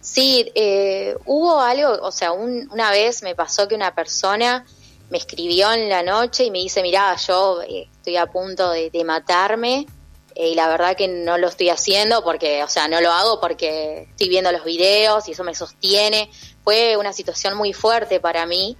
Sí, 0.00 0.50
eh, 0.54 1.16
hubo 1.26 1.60
algo, 1.60 1.98
o 2.02 2.10
sea, 2.12 2.32
un- 2.32 2.68
una 2.72 2.90
vez 2.90 3.22
me 3.22 3.34
pasó 3.34 3.68
que 3.68 3.74
una 3.74 3.94
persona 3.94 4.64
me 5.10 5.18
escribió 5.18 5.72
en 5.72 5.88
la 5.88 6.02
noche 6.02 6.44
y 6.44 6.50
me 6.50 6.58
dice, 6.58 6.82
mira, 6.82 7.14
yo 7.16 7.60
eh, 7.62 7.88
estoy 7.96 8.16
a 8.16 8.26
punto 8.26 8.70
de, 8.70 8.90
de 8.90 9.04
matarme 9.04 9.86
eh, 10.34 10.48
y 10.50 10.54
la 10.54 10.68
verdad 10.68 10.96
que 10.96 11.08
no 11.08 11.36
lo 11.36 11.48
estoy 11.48 11.68
haciendo 11.68 12.22
porque, 12.24 12.62
o 12.64 12.68
sea, 12.68 12.88
no 12.88 13.00
lo 13.00 13.10
hago 13.12 13.40
porque 13.40 14.06
estoy 14.10 14.28
viendo 14.28 14.50
los 14.52 14.64
videos 14.64 15.28
y 15.28 15.32
eso 15.32 15.44
me 15.44 15.54
sostiene. 15.54 16.30
Fue 16.64 16.96
una 16.96 17.12
situación 17.12 17.56
muy 17.56 17.72
fuerte 17.72 18.20
para 18.20 18.46
mí, 18.46 18.76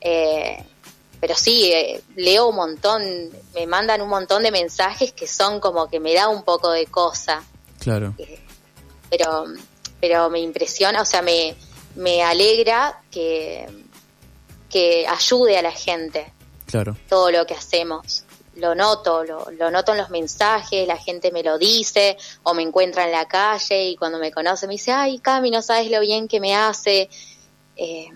eh, 0.00 0.62
pero 1.22 1.36
sí, 1.36 1.70
eh, 1.72 2.02
leo 2.16 2.48
un 2.48 2.56
montón, 2.56 3.30
me 3.54 3.68
mandan 3.68 4.02
un 4.02 4.08
montón 4.08 4.42
de 4.42 4.50
mensajes 4.50 5.12
que 5.12 5.28
son 5.28 5.60
como 5.60 5.88
que 5.88 6.00
me 6.00 6.14
da 6.14 6.28
un 6.28 6.42
poco 6.42 6.72
de 6.72 6.86
cosa 6.86 7.44
Claro, 7.78 8.12
pero 9.08 9.44
pero 10.00 10.30
me 10.30 10.40
impresiona, 10.40 11.00
o 11.00 11.04
sea, 11.04 11.22
me, 11.22 11.54
me 11.94 12.24
alegra 12.24 13.02
que, 13.08 13.68
que 14.68 15.06
ayude 15.06 15.56
a 15.56 15.62
la 15.62 15.70
gente 15.70 16.32
claro. 16.66 16.96
todo 17.08 17.30
lo 17.30 17.46
que 17.46 17.54
hacemos. 17.54 18.24
Lo 18.56 18.74
noto, 18.74 19.22
lo, 19.22 19.48
lo 19.52 19.70
noto 19.70 19.92
en 19.92 19.98
los 19.98 20.10
mensajes, 20.10 20.88
la 20.88 20.96
gente 20.96 21.30
me 21.30 21.44
lo 21.44 21.56
dice 21.56 22.16
o 22.42 22.52
me 22.52 22.62
encuentra 22.62 23.04
en 23.04 23.12
la 23.12 23.28
calle 23.28 23.90
y 23.90 23.96
cuando 23.96 24.18
me 24.18 24.32
conoce 24.32 24.66
me 24.66 24.72
dice, 24.72 24.90
ay, 24.90 25.20
Cami, 25.20 25.52
no 25.52 25.62
sabes 25.62 25.88
lo 25.88 26.00
bien 26.00 26.26
que 26.26 26.40
me 26.40 26.56
hace. 26.56 27.08
Eh, 27.76 28.08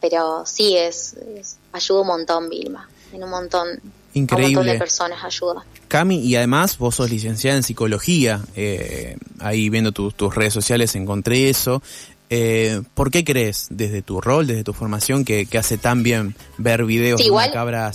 pero 0.00 0.44
sí, 0.46 0.76
es, 0.76 1.14
es- 1.36 1.56
ayuda 1.72 2.00
un 2.02 2.06
montón, 2.06 2.48
Vilma. 2.48 2.88
En 3.12 3.22
un 3.24 3.30
montón, 3.30 3.68
a 3.68 3.72
un 3.74 3.80
montón 3.80 3.80
de 4.12 4.18
Increíble. 4.20 4.78
personas 4.78 5.22
ayuda. 5.24 5.64
Cami, 5.88 6.18
y 6.20 6.34
además 6.36 6.78
vos 6.78 6.96
sos 6.96 7.10
licenciada 7.10 7.56
en 7.56 7.62
psicología. 7.62 8.40
eh, 8.56 9.16
ahí 9.40 9.68
viendo 9.70 9.92
tu- 9.92 10.10
tus 10.12 10.34
redes 10.34 10.52
sociales 10.52 10.94
encontré 10.96 11.48
eso. 11.48 11.82
Eh, 12.28 12.82
¿Por 12.94 13.12
qué 13.12 13.22
crees, 13.24 13.68
desde 13.70 14.02
tu 14.02 14.20
rol, 14.20 14.48
desde 14.48 14.64
tu 14.64 14.72
formación, 14.72 15.24
que, 15.24 15.46
que 15.46 15.58
hace 15.58 15.78
tan 15.78 16.02
bien 16.02 16.34
ver 16.58 16.84
videos 16.84 17.18
Sí, 17.20 17.24
de 17.24 17.28
igual, 17.28 17.46
una 17.50 17.54
cabra 17.54 17.90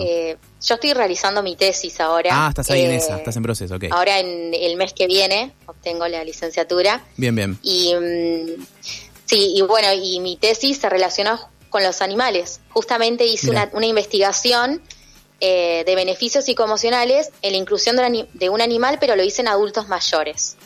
eh, 0.00 0.38
yo 0.62 0.74
estoy 0.76 0.94
realizando 0.94 1.42
mi 1.42 1.54
tesis 1.54 2.00
ahora. 2.00 2.30
ah, 2.32 2.48
estás 2.48 2.70
ahí 2.70 2.80
en 2.86 2.92
Eh, 2.92 2.96
esa, 2.96 3.16
estás 3.18 3.36
en 3.36 3.42
proceso, 3.42 3.74
ok. 3.74 3.84
Ahora 3.90 4.20
en 4.20 4.54
el 4.54 4.76
mes 4.78 4.94
que 4.94 5.06
viene 5.06 5.52
obtengo 5.66 6.08
la 6.08 6.24
licenciatura 6.24 7.04
Bien, 7.18 7.34
bien. 7.36 7.58
y 7.62 7.92
mm, 7.94 8.64
sí, 9.34 9.54
y 9.56 9.62
bueno, 9.62 9.92
y 9.92 10.20
mi 10.20 10.36
tesis 10.36 10.78
se 10.78 10.88
relacionó 10.88 11.38
con 11.70 11.82
los 11.82 12.02
animales. 12.02 12.60
Justamente 12.70 13.24
hice 13.26 13.50
una, 13.50 13.68
una 13.72 13.86
investigación 13.86 14.80
eh, 15.40 15.82
de 15.84 15.94
beneficios 15.96 16.44
psicoemocionales 16.44 17.30
en 17.42 17.52
la 17.52 17.58
inclusión 17.58 17.96
de 17.96 18.28
de 18.32 18.48
un 18.48 18.60
animal, 18.60 18.98
pero 19.00 19.16
lo 19.16 19.22
hice 19.24 19.42
en 19.42 19.48
adultos 19.48 19.88
mayores 19.88 20.56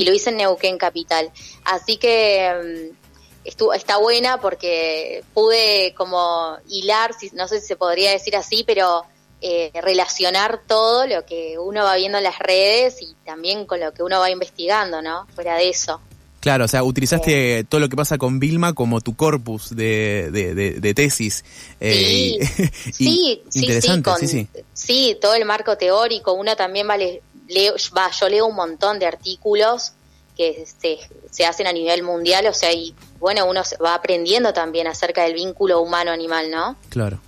y 0.00 0.04
lo 0.04 0.12
hice 0.14 0.30
en 0.30 0.36
Neuquén 0.36 0.78
Capital. 0.78 1.30
Así 1.64 1.96
que 1.96 2.90
mm, 2.92 2.96
estuvo, 3.44 3.74
está 3.74 3.96
buena 3.98 4.40
porque 4.40 5.24
pude 5.34 5.92
como 5.96 6.56
hilar, 6.68 7.12
si- 7.18 7.30
no 7.32 7.48
sé 7.48 7.60
si 7.60 7.66
se 7.66 7.76
podría 7.76 8.12
decir 8.12 8.36
así, 8.36 8.62
pero 8.64 9.02
eh, 9.40 9.72
relacionar 9.74 10.60
todo 10.68 11.04
lo 11.08 11.26
que 11.26 11.58
uno 11.58 11.82
va 11.82 11.96
viendo 11.96 12.18
en 12.18 12.24
las 12.24 12.38
redes 12.38 13.02
y 13.02 13.14
también 13.24 13.66
con 13.66 13.80
lo 13.80 13.92
que 13.92 14.04
uno 14.04 14.20
va 14.20 14.30
investigando, 14.30 15.02
¿no? 15.02 15.26
Fuera 15.34 15.56
de 15.56 15.68
eso. 15.68 16.00
Claro, 16.42 16.64
o 16.64 16.68
sea, 16.68 16.82
utilizaste 16.82 17.62
todo 17.64 17.80
lo 17.80 17.88
que 17.88 17.94
pasa 17.96 18.18
con 18.18 18.40
Vilma 18.40 18.72
como 18.74 19.00
tu 19.00 19.14
corpus 19.14 19.70
de, 19.76 20.28
de, 20.32 20.54
de- 20.54 20.80
de 20.80 20.94
tesis. 20.94 21.44
Eh, 21.80 22.36
y- 22.40 22.44
Sí, 22.46 22.92
sí, 22.92 23.42
sí, 23.48 23.60
interesante, 23.60 24.10
con- 24.10 24.18
sí, 24.18 24.26
sí. 24.28 24.48
sí, 24.74 25.16
todo 25.20 25.34
el 25.34 25.44
marco 25.44 25.78
teórico. 25.78 26.32
Uno 26.32 26.56
también 26.56 26.88
va, 26.90 26.96
le- 26.96 27.22
leo, 27.48 27.74
va, 27.96 28.10
yo 28.10 28.28
leo 28.28 28.46
un 28.46 28.56
montón 28.56 28.98
de 28.98 29.06
artículos 29.06 29.92
que 30.36 30.64
se, 30.80 30.98
se 31.30 31.46
hacen 31.46 31.66
a 31.68 31.72
nivel 31.72 32.02
mundial, 32.02 32.44
o 32.46 32.54
sea, 32.54 32.72
y 32.72 32.92
bueno, 33.20 33.46
uno 33.46 33.62
va 33.84 33.94
aprendiendo 33.94 34.52
también 34.52 34.88
acerca 34.88 35.22
del 35.22 35.34
vínculo 35.34 35.80
humano-animal, 35.80 36.50
¿no? 36.50 36.76
Claro. 36.88 37.20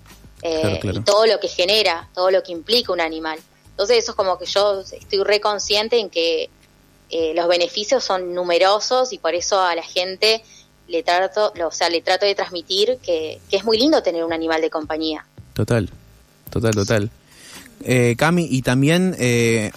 Eh, 0.42 0.58
Claro, 0.60 0.80
claro. 0.80 0.98
Y 0.98 1.02
todo 1.04 1.26
lo 1.26 1.38
que 1.38 1.46
genera, 1.48 2.08
todo 2.14 2.30
lo 2.32 2.42
que 2.42 2.50
implica 2.50 2.92
un 2.92 3.00
animal. 3.00 3.38
Entonces 3.70 3.98
eso 3.98 4.10
es 4.12 4.16
como 4.16 4.38
que 4.38 4.46
yo 4.46 4.80
estoy 4.80 5.22
re 5.22 5.40
consciente 5.40 5.98
en 6.00 6.10
que 6.10 6.50
eh, 7.10 7.32
los 7.34 7.48
beneficios 7.48 8.02
son 8.02 8.34
numerosos 8.34 9.12
y 9.12 9.18
por 9.18 9.34
eso 9.34 9.60
a 9.60 9.74
la 9.74 9.82
gente 9.82 10.42
le 10.88 11.02
trato, 11.02 11.52
o 11.64 11.70
sea, 11.70 11.88
le 11.88 12.02
trato 12.02 12.26
de 12.26 12.34
transmitir 12.34 12.98
que, 13.02 13.40
que 13.50 13.56
es 13.56 13.64
muy 13.64 13.78
lindo 13.78 14.02
tener 14.02 14.24
un 14.24 14.32
animal 14.32 14.60
de 14.60 14.70
compañía. 14.70 15.24
Total, 15.54 15.88
total, 16.50 16.74
total. 16.74 17.10
Eh, 17.82 18.14
Cami, 18.16 18.46
y 18.50 18.62
también, 18.62 19.14
eh, 19.18 19.70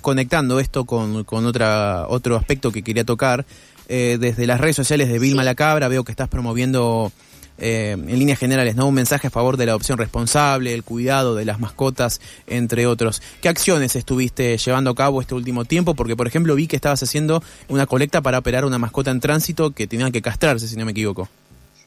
conectando 0.00 0.60
esto 0.60 0.84
con, 0.84 1.24
con 1.24 1.46
otra, 1.46 2.06
otro 2.08 2.36
aspecto 2.36 2.72
que 2.72 2.82
quería 2.82 3.04
tocar, 3.04 3.44
eh, 3.88 4.16
desde 4.18 4.46
las 4.46 4.60
redes 4.60 4.76
sociales 4.76 5.08
de 5.08 5.18
Vilma 5.18 5.44
la 5.44 5.54
Cabra 5.54 5.88
veo 5.88 6.04
que 6.04 6.12
estás 6.12 6.28
promoviendo 6.28 7.12
eh, 7.58 7.92
en 7.92 8.18
líneas 8.18 8.38
generales, 8.38 8.76
¿no? 8.76 8.86
Un 8.86 8.94
mensaje 8.94 9.28
a 9.28 9.30
favor 9.30 9.56
de 9.56 9.66
la 9.66 9.72
adopción 9.72 9.98
responsable, 9.98 10.74
el 10.74 10.84
cuidado 10.84 11.34
de 11.34 11.44
las 11.44 11.60
mascotas, 11.60 12.20
entre 12.46 12.86
otros. 12.86 13.22
¿Qué 13.40 13.48
acciones 13.48 13.96
estuviste 13.96 14.56
llevando 14.58 14.90
a 14.90 14.94
cabo 14.94 15.20
este 15.20 15.34
último 15.34 15.64
tiempo? 15.64 15.94
Porque, 15.94 16.16
por 16.16 16.26
ejemplo, 16.26 16.54
vi 16.54 16.66
que 16.66 16.76
estabas 16.76 17.02
haciendo 17.02 17.42
una 17.68 17.86
colecta 17.86 18.20
para 18.20 18.38
operar 18.38 18.64
una 18.64 18.78
mascota 18.78 19.10
en 19.10 19.20
tránsito 19.20 19.72
que 19.72 19.86
tenía 19.86 20.10
que 20.10 20.22
castrarse, 20.22 20.66
si 20.66 20.76
no 20.76 20.84
me 20.84 20.92
equivoco. 20.92 21.28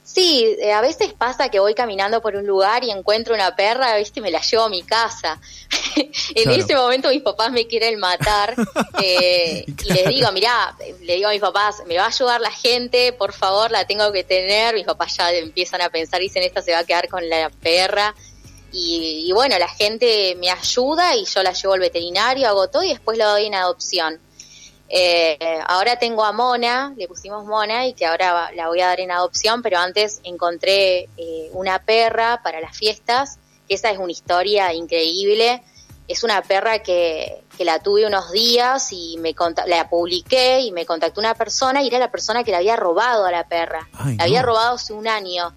Sí, 0.06 0.56
eh, 0.62 0.72
a 0.72 0.82
veces 0.82 1.14
pasa 1.14 1.50
que 1.50 1.60
voy 1.60 1.74
caminando 1.74 2.22
por 2.22 2.36
un 2.36 2.46
lugar 2.46 2.84
y 2.84 2.92
encuentro 2.92 3.34
una 3.34 3.56
perra, 3.56 3.98
¿viste? 3.98 4.20
Y 4.20 4.24
me 4.24 4.32
la 4.32 4.40
llevo 4.40 4.64
a 4.64 4.70
mi 4.70 4.84
casa. 4.84 5.42
En 5.96 6.52
ese 6.52 6.76
momento 6.76 7.10
mis 7.10 7.22
papás 7.22 7.52
me 7.52 7.68
quieren 7.68 8.00
matar 8.00 8.56
eh, 9.02 9.66
y 9.68 9.94
les 9.94 10.08
digo, 10.10 10.32
mirá, 10.32 10.76
le 11.02 11.16
digo 11.16 11.30
a 11.30 11.32
mis 11.32 11.42
papás, 11.42 11.84
me 11.88 11.98
va 11.98 12.06
a 12.06 12.08
ayudar 12.08 12.42
la 12.42 12.52
gente, 12.52 13.14
por 13.14 13.34
favor, 13.34 13.72
la 13.72 13.86
tengo 13.86 14.12
que 14.12 14.24
tener. 14.24 14.76
Mis 14.76 14.86
papás 14.86 15.16
ya 15.18 15.32
empiezan 15.32 15.82
a 15.82 15.90
pensar, 15.90 16.20
dicen, 16.20 16.44
esta 16.44 16.62
se 16.62 16.72
va 16.72 16.80
a 16.80 16.84
quedar 16.84 17.08
con 17.10 17.28
la 17.28 17.50
perra. 17.50 18.14
Y, 18.72 19.26
y 19.28 19.32
bueno, 19.32 19.58
la 19.58 19.70
gente 19.70 20.36
me 20.40 20.50
ayuda 20.50 21.16
y 21.16 21.26
yo 21.26 21.42
la 21.44 21.54
llevo 21.54 21.74
al 21.74 21.80
veterinario, 21.80 22.48
hago 22.48 22.70
todo 22.70 22.84
y 22.84 22.90
después 22.90 23.18
la 23.18 23.28
doy 23.28 23.46
en 23.46 23.56
adopción. 23.56 24.20
Eh, 24.88 25.38
ahora 25.66 25.98
tengo 25.98 26.24
a 26.24 26.32
Mona, 26.32 26.94
le 26.96 27.08
pusimos 27.08 27.44
Mona 27.46 27.88
y 27.88 27.94
que 27.94 28.06
ahora 28.06 28.52
la 28.54 28.68
voy 28.68 28.82
a 28.82 28.88
dar 28.88 29.00
en 29.00 29.12
adopción, 29.12 29.62
pero 29.62 29.80
antes 29.80 30.22
encontré 30.24 31.10
eh, 31.18 31.50
una 31.54 31.80
perra 31.80 32.42
para 32.44 32.62
las 32.62 32.78
fiestas, 32.78 33.40
que 33.68 33.76
esa 33.76 33.90
es 33.90 33.98
una 33.98 34.12
historia 34.12 34.74
increíble. 34.74 35.64
Es 36.08 36.24
una 36.24 36.42
perra 36.42 36.80
que, 36.80 37.44
que 37.58 37.66
la 37.66 37.80
tuve 37.80 38.06
unos 38.06 38.32
días 38.32 38.92
y 38.92 39.18
me 39.18 39.36
la 39.68 39.90
publiqué 39.90 40.62
y 40.62 40.72
me 40.72 40.86
contactó 40.86 41.20
una 41.20 41.34
persona 41.34 41.82
y 41.82 41.88
era 41.88 42.00
la 42.00 42.12
persona 42.12 42.44
que 42.44 42.52
la 42.52 42.58
había 42.58 42.76
robado 42.76 43.26
a 43.26 43.32
la 43.32 43.48
perra. 43.48 43.88
la 44.18 44.24
había 44.24 44.42
robado 44.42 44.76
hace 44.76 44.94
un 44.94 45.08
año. 45.08 45.54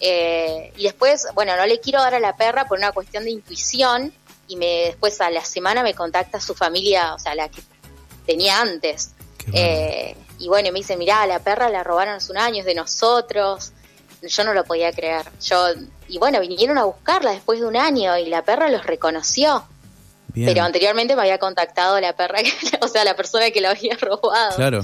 Eh, 0.00 0.72
y 0.76 0.82
después, 0.82 1.26
bueno, 1.34 1.56
no 1.56 1.64
le 1.64 1.80
quiero 1.80 2.00
dar 2.00 2.14
a 2.14 2.20
la 2.20 2.36
perra 2.36 2.66
por 2.66 2.76
una 2.76 2.92
cuestión 2.92 3.24
de 3.24 3.30
intuición 3.30 4.12
y 4.48 4.56
me 4.56 4.66
después 4.86 5.20
a 5.20 5.30
la 5.30 5.44
semana 5.44 5.82
me 5.82 5.94
contacta 5.94 6.40
su 6.40 6.54
familia, 6.54 7.14
o 7.14 7.18
sea, 7.18 7.34
la 7.34 7.48
que 7.48 7.62
tenía 8.26 8.60
antes. 8.60 9.12
Eh, 9.52 10.16
y 10.38 10.48
bueno, 10.48 10.70
me 10.72 10.80
dice, 10.80 10.96
mirá, 10.96 11.24
la 11.26 11.38
perra 11.38 11.70
la 11.70 11.84
robaron 11.84 12.14
hace 12.14 12.32
un 12.32 12.38
año, 12.38 12.60
es 12.60 12.66
de 12.66 12.74
nosotros. 12.74 13.72
Yo 14.22 14.44
no 14.44 14.54
lo 14.54 14.64
podía 14.64 14.92
creer. 14.92 15.26
Yo 15.40 15.68
Y 16.08 16.18
bueno, 16.18 16.40
vinieron 16.40 16.78
a 16.78 16.84
buscarla 16.84 17.32
después 17.32 17.60
de 17.60 17.66
un 17.66 17.76
año 17.76 18.16
y 18.16 18.26
la 18.26 18.44
perra 18.44 18.70
los 18.70 18.84
reconoció. 18.84 19.64
Pero 20.34 20.62
anteriormente 20.62 21.14
me 21.14 21.22
había 21.22 21.38
contactado 21.38 22.00
la 22.00 22.14
perra, 22.14 22.38
o 22.80 22.88
sea, 22.88 23.04
la 23.04 23.14
persona 23.14 23.50
que 23.50 23.60
la 23.60 23.70
había 23.70 23.96
robado. 23.96 24.56
Claro. 24.56 24.82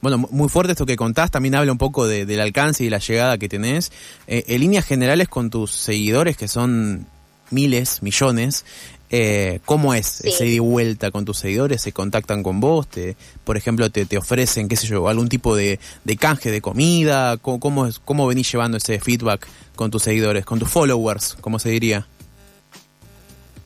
Bueno, 0.00 0.18
muy 0.18 0.48
fuerte 0.48 0.72
esto 0.72 0.86
que 0.86 0.96
contás, 0.96 1.30
también 1.30 1.56
habla 1.56 1.72
un 1.72 1.78
poco 1.78 2.06
del 2.06 2.40
alcance 2.40 2.84
y 2.84 2.90
la 2.90 2.98
llegada 2.98 3.36
que 3.36 3.48
tenés. 3.48 3.90
Eh, 4.28 4.44
en 4.46 4.60
líneas 4.60 4.84
generales 4.84 5.28
con 5.28 5.50
tus 5.50 5.72
seguidores, 5.72 6.36
que 6.36 6.46
son 6.46 7.06
miles, 7.50 8.02
millones, 8.02 8.64
eh, 9.10 9.60
¿Cómo 9.64 9.94
es 9.94 10.20
ese 10.20 10.46
ida 10.46 10.60
vuelta 10.60 11.10
con 11.10 11.24
tus 11.24 11.38
seguidores? 11.38 11.80
¿Se 11.80 11.92
contactan 11.92 12.42
con 12.42 12.60
vos? 12.60 12.86
Te, 12.88 13.16
por 13.44 13.56
ejemplo, 13.56 13.90
te, 13.90 14.04
te 14.04 14.18
ofrecen, 14.18 14.68
qué 14.68 14.76
sé 14.76 14.86
yo, 14.86 15.08
algún 15.08 15.28
tipo 15.28 15.56
de, 15.56 15.78
canje 16.18 16.50
de 16.50 16.60
comida? 16.60 17.38
¿Cómo, 17.38 17.58
cómo, 17.58 17.86
es, 17.86 17.98
¿Cómo 17.98 18.26
venís 18.26 18.50
llevando 18.52 18.76
ese 18.76 19.00
feedback 19.00 19.48
con 19.76 19.90
tus 19.90 20.02
seguidores, 20.02 20.44
con 20.44 20.58
tus 20.58 20.68
followers, 20.70 21.36
como 21.40 21.58
se 21.58 21.70
diría? 21.70 22.06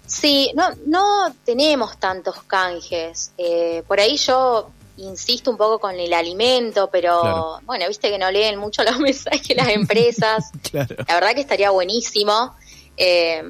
Sí, 0.06 0.52
no, 0.54 0.68
no 0.86 1.34
tenemos 1.44 1.96
tantos 1.98 2.42
canjes. 2.44 3.32
Eh, 3.38 3.82
por 3.88 3.98
ahí 3.98 4.16
yo 4.18 4.70
insisto 4.98 5.50
un 5.50 5.56
poco 5.56 5.78
con 5.78 5.98
el 5.98 6.12
alimento, 6.12 6.88
pero 6.92 7.60
bueno, 7.64 7.88
viste 7.88 8.10
que 8.10 8.18
no 8.18 8.30
leen 8.30 8.58
mucho 8.58 8.84
los 8.84 9.00
mensajes 9.00 9.56
las 9.56 9.68
empresas. 9.74 10.52
La 10.72 10.86
verdad 11.14 11.34
que 11.34 11.40
estaría 11.40 11.70
buenísimo. 11.70 12.54
Eh, 12.96 13.42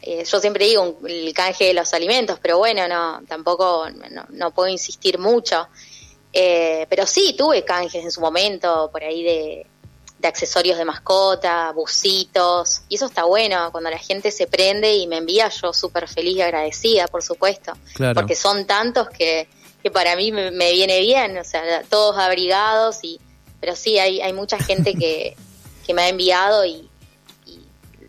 eh, 0.00 0.24
yo 0.24 0.40
siempre 0.40 0.66
digo 0.66 0.98
el 1.06 1.32
canje 1.34 1.66
de 1.66 1.74
los 1.74 1.92
alimentos, 1.92 2.38
pero 2.40 2.58
bueno, 2.58 2.86
no, 2.88 3.20
tampoco 3.26 3.86
no, 4.30 4.50
puedo 4.52 4.68
insistir 4.68 5.18
mucho. 5.18 5.68
Eh, 6.32 6.86
pero 6.88 7.06
sí, 7.06 7.34
tuve 7.36 7.64
canjes 7.64 8.04
en 8.04 8.10
su 8.10 8.20
momento 8.20 8.90
por 8.92 9.02
ahí 9.02 9.22
de, 9.22 9.66
accesorios 10.22 10.78
de 10.78 10.84
mascota, 10.84 11.72
busitos, 11.72 12.82
y 12.88 12.96
eso 12.96 13.06
está 13.06 13.24
bueno, 13.24 13.70
cuando 13.70 13.88
la 13.88 13.98
gente 13.98 14.30
se 14.30 14.46
prende 14.46 14.94
y 14.94 15.06
me 15.06 15.18
envía, 15.18 15.48
yo 15.48 15.72
súper 15.72 16.08
feliz 16.08 16.36
y 16.36 16.42
agradecida, 16.42 17.06
por 17.06 17.22
supuesto, 17.22 17.72
porque 18.14 18.34
son 18.34 18.66
tantos 18.66 19.08
que, 19.10 19.48
que 19.80 19.90
para 19.92 20.16
mí 20.16 20.32
me, 20.32 20.72
viene 20.72 21.00
bien, 21.00 21.38
o 21.38 21.44
sea, 21.44 21.82
todos 21.88 22.18
abrigados, 22.18 22.98
y 23.02 23.20
pero 23.60 23.76
sí, 23.76 23.98
hay, 23.98 24.20
hay 24.20 24.32
mucha 24.32 24.58
gente 24.58 24.94
que, 24.94 25.36
que 25.86 25.94
me 25.94 26.02
ha 26.02 26.08
enviado 26.08 26.64
y, 26.64 26.90
y 27.46 27.60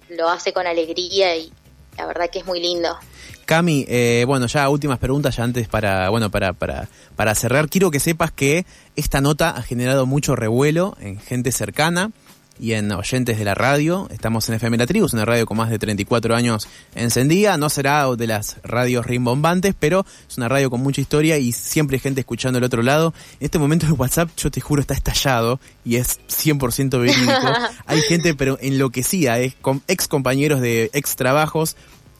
lo 0.09 0.29
hace 0.29 0.51
con 0.51 0.65
alegría 0.65 1.35
y, 1.37 1.53
la 1.99 2.05
verdad 2.05 2.29
que 2.31 2.39
es 2.39 2.45
muy 2.45 2.61
lindo. 2.61 2.97
Cami, 3.45 3.85
eh, 3.89 4.23
bueno, 4.25 4.45
ya 4.45 4.69
últimas 4.69 4.99
preguntas 4.99 5.35
ya 5.35 5.43
antes 5.43 5.67
para, 5.67 6.09
bueno, 6.09 6.29
para, 6.29 6.53
para, 6.53 6.87
para 7.15 7.35
cerrar. 7.35 7.67
Quiero 7.67 7.91
que 7.91 7.99
sepas 7.99 8.31
que 8.31 8.65
esta 8.95 9.19
nota 9.19 9.49
ha 9.49 9.61
generado 9.61 10.05
mucho 10.05 10.35
revuelo 10.35 10.95
en 11.01 11.19
gente 11.19 11.51
cercana 11.51 12.11
y 12.59 12.73
en 12.73 12.91
oyentes 12.91 13.37
de 13.37 13.45
la 13.45 13.55
radio. 13.55 14.07
Estamos 14.11 14.47
en 14.49 14.55
FM 14.55 14.77
La 14.77 14.85
Tribu, 14.85 15.05
es 15.05 15.13
una 15.13 15.25
radio 15.25 15.45
con 15.45 15.57
más 15.57 15.69
de 15.69 15.79
34 15.79 16.35
años 16.35 16.67
encendida. 16.93 17.57
No 17.57 17.69
será 17.69 18.07
de 18.15 18.27
las 18.27 18.57
radios 18.63 19.05
rimbombantes, 19.05 19.73
pero 19.79 20.05
es 20.27 20.37
una 20.37 20.49
radio 20.49 20.69
con 20.69 20.81
mucha 20.81 21.01
historia 21.01 21.37
y 21.37 21.51
siempre 21.51 21.95
hay 21.95 22.01
gente 22.01 22.21
escuchando 22.21 22.57
al 22.57 22.63
otro 22.63 22.83
lado. 22.83 23.13
En 23.39 23.45
este 23.45 23.59
momento 23.59 23.85
el 23.85 23.93
WhatsApp, 23.93 24.29
yo 24.37 24.51
te 24.51 24.61
juro, 24.61 24.81
está 24.81 24.93
estallado 24.93 25.59
y 25.85 25.95
es 25.95 26.19
100% 26.27 26.99
verídico. 26.99 27.47
hay 27.85 28.01
gente, 28.01 28.35
pero 28.35 28.57
enloquecida, 28.61 29.39
es 29.39 29.55
con 29.55 29.81
ex 29.87 30.07
compañeros 30.07 30.61
de 30.61 30.89
ex 30.93 31.15
trabajos 31.15 31.75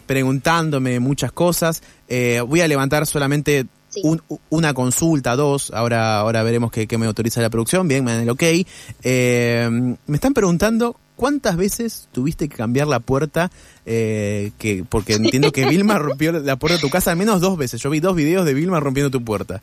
preguntándome 0.05 0.99
muchas 0.99 1.31
cosas. 1.31 1.83
Eh, 2.07 2.41
voy 2.47 2.61
a 2.61 2.67
levantar 2.67 3.05
solamente 3.05 3.67
una 4.49 4.73
consulta, 4.73 5.35
dos, 5.35 5.71
ahora, 5.71 6.19
ahora 6.19 6.43
veremos 6.43 6.71
qué, 6.71 6.87
me 6.97 7.05
autoriza 7.05 7.41
la 7.41 7.49
producción, 7.49 7.87
bien, 7.87 8.03
me 8.03 8.13
dan 8.13 8.23
el 8.23 8.29
ok. 8.29 8.43
Eh, 9.03 9.95
me 10.05 10.15
están 10.15 10.33
preguntando 10.33 10.95
cuántas 11.15 11.57
veces 11.57 12.07
tuviste 12.13 12.47
que 12.47 12.55
cambiar 12.55 12.87
la 12.87 13.01
puerta, 13.01 13.51
eh, 13.85 14.51
que 14.57 14.85
porque 14.87 15.13
entiendo 15.15 15.51
que 15.51 15.67
Vilma 15.67 15.99
rompió 15.99 16.31
la 16.31 16.55
puerta 16.55 16.77
de 16.77 16.81
tu 16.81 16.89
casa 16.89 17.11
al 17.11 17.17
menos 17.17 17.41
dos 17.41 17.57
veces. 17.57 17.81
Yo 17.81 17.89
vi 17.89 17.99
dos 17.99 18.15
videos 18.15 18.45
de 18.45 18.53
Vilma 18.53 18.79
rompiendo 18.79 19.11
tu 19.11 19.23
puerta. 19.23 19.61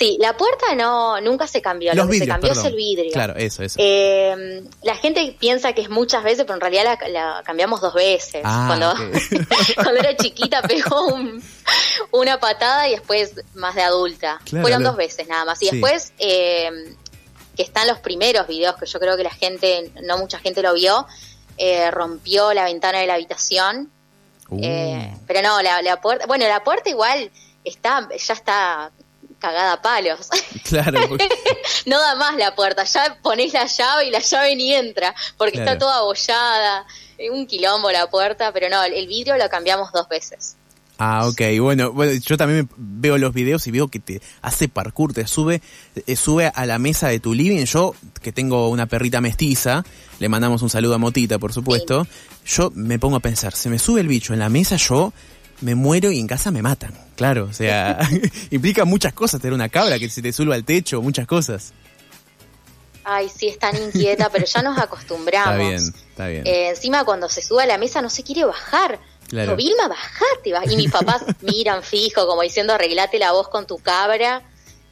Sí, 0.00 0.16
la 0.18 0.34
puerta 0.34 0.74
no 0.74 1.20
nunca 1.20 1.46
se 1.46 1.60
cambió, 1.60 1.92
lo 1.92 2.08
que 2.08 2.20
se 2.20 2.26
cambió 2.26 2.52
es 2.52 2.64
el 2.64 2.74
vidrio. 2.74 3.12
Claro, 3.12 3.34
eso, 3.36 3.62
eso. 3.62 3.76
Eh, 3.78 4.64
la 4.82 4.96
gente 4.96 5.36
piensa 5.38 5.74
que 5.74 5.82
es 5.82 5.90
muchas 5.90 6.24
veces, 6.24 6.44
pero 6.44 6.54
en 6.54 6.62
realidad 6.62 6.98
la, 7.10 7.42
cambiamos 7.44 7.82
dos 7.82 7.92
veces. 7.92 8.40
Ah, 8.42 8.64
cuando, 8.66 8.94
cuando 9.74 10.00
era 10.00 10.16
chiquita 10.16 10.62
pegó 10.62 11.18
una 12.12 12.40
patada 12.40 12.88
y 12.88 12.92
después 12.92 13.34
más 13.52 13.74
de 13.74 13.82
adulta. 13.82 14.40
Fueron 14.48 14.82
dos 14.82 14.96
veces 14.96 15.28
nada 15.28 15.44
más. 15.44 15.62
Y 15.62 15.68
después, 15.68 16.14
eh, 16.18 16.70
que 17.54 17.62
están 17.62 17.86
los 17.86 17.98
primeros 17.98 18.46
videos 18.46 18.76
que 18.76 18.86
yo 18.86 18.98
creo 18.98 19.18
que 19.18 19.24
la 19.24 19.34
gente, 19.34 19.92
no 20.02 20.16
mucha 20.16 20.38
gente 20.38 20.62
lo 20.62 20.72
vio, 20.72 21.06
eh, 21.58 21.90
rompió 21.90 22.54
la 22.54 22.64
ventana 22.64 23.00
de 23.00 23.06
la 23.06 23.14
habitación. 23.14 23.90
Uh. 24.48 24.62
pero 25.26 25.42
no, 25.42 25.60
la, 25.60 25.82
la 25.82 26.00
puerta, 26.00 26.26
bueno, 26.26 26.48
la 26.48 26.64
puerta 26.64 26.88
igual 26.88 27.30
está, 27.64 28.08
ya 28.16 28.34
está 28.34 28.90
cagada 29.40 29.74
a 29.74 29.82
palos. 29.82 30.28
Claro. 30.70 31.00
no 31.86 32.00
da 32.00 32.14
más 32.14 32.36
la 32.36 32.54
puerta, 32.54 32.84
ya 32.84 33.18
ponés 33.22 33.52
la 33.52 33.66
llave 33.66 34.06
y 34.06 34.10
la 34.10 34.20
llave 34.20 34.54
ni 34.54 34.72
entra, 34.72 35.12
porque 35.36 35.58
está 35.58 35.76
toda 35.76 35.96
abollada, 35.96 36.86
un 37.32 37.48
quilombo 37.48 37.90
la 37.90 38.08
puerta, 38.08 38.52
pero 38.52 38.68
no, 38.68 38.84
el 38.84 39.08
vidrio 39.08 39.36
lo 39.36 39.48
cambiamos 39.48 39.90
dos 39.90 40.08
veces. 40.08 40.54
Ah, 41.02 41.26
ok, 41.26 41.40
bueno, 41.60 41.92
bueno, 41.92 42.12
yo 42.12 42.36
también 42.36 42.68
veo 42.76 43.16
los 43.16 43.32
videos 43.32 43.66
y 43.66 43.70
veo 43.70 43.88
que 43.88 44.00
te 44.00 44.20
hace 44.42 44.68
parkour, 44.68 45.14
te 45.14 45.26
sube, 45.26 45.62
eh, 46.06 46.14
sube 46.14 46.52
a 46.54 46.66
la 46.66 46.78
mesa 46.78 47.08
de 47.08 47.18
tu 47.18 47.32
living. 47.32 47.64
Yo, 47.64 47.94
que 48.20 48.32
tengo 48.32 48.68
una 48.68 48.84
perrita 48.84 49.22
mestiza, 49.22 49.82
le 50.18 50.28
mandamos 50.28 50.60
un 50.60 50.68
saludo 50.68 50.96
a 50.96 50.98
Motita, 50.98 51.38
por 51.38 51.54
supuesto, 51.54 52.06
yo 52.44 52.70
me 52.74 52.98
pongo 52.98 53.16
a 53.16 53.20
pensar, 53.20 53.54
se 53.54 53.70
me 53.70 53.78
sube 53.78 54.02
el 54.02 54.08
bicho 54.08 54.34
en 54.34 54.40
la 54.40 54.50
mesa, 54.50 54.76
yo 54.76 55.14
me 55.60 55.74
muero 55.74 56.10
y 56.10 56.18
en 56.18 56.26
casa 56.26 56.50
me 56.50 56.62
matan. 56.62 56.92
Claro, 57.16 57.46
o 57.50 57.52
sea, 57.52 57.98
implica 58.50 58.84
muchas 58.84 59.12
cosas 59.12 59.40
tener 59.40 59.54
una 59.54 59.68
cabra 59.68 59.98
que 59.98 60.08
se 60.08 60.22
te 60.22 60.32
suba 60.32 60.54
al 60.54 60.64
techo, 60.64 61.02
muchas 61.02 61.26
cosas. 61.26 61.72
Ay, 63.04 63.28
sí, 63.34 63.48
es 63.48 63.58
tan 63.58 63.76
inquieta, 63.76 64.28
pero 64.30 64.44
ya 64.44 64.62
nos 64.62 64.78
acostumbramos. 64.78 65.54
Está 65.54 65.68
bien, 65.68 65.94
está 66.10 66.26
bien. 66.28 66.46
Eh, 66.46 66.68
encima 66.70 67.04
cuando 67.04 67.28
se 67.28 67.42
sube 67.42 67.62
a 67.62 67.66
la 67.66 67.78
mesa 67.78 68.02
no 68.02 68.10
se 68.10 68.22
quiere 68.22 68.44
bajar. 68.44 69.00
Claro. 69.28 69.56
Vilma, 69.56 69.88
bajate. 69.88 70.72
Y 70.72 70.76
mis 70.76 70.90
papás 70.90 71.22
miran 71.40 71.82
fijo, 71.82 72.26
como 72.26 72.42
diciendo, 72.42 72.74
arreglate 72.74 73.18
la 73.18 73.32
voz 73.32 73.48
con 73.48 73.66
tu 73.66 73.78
cabra. 73.78 74.42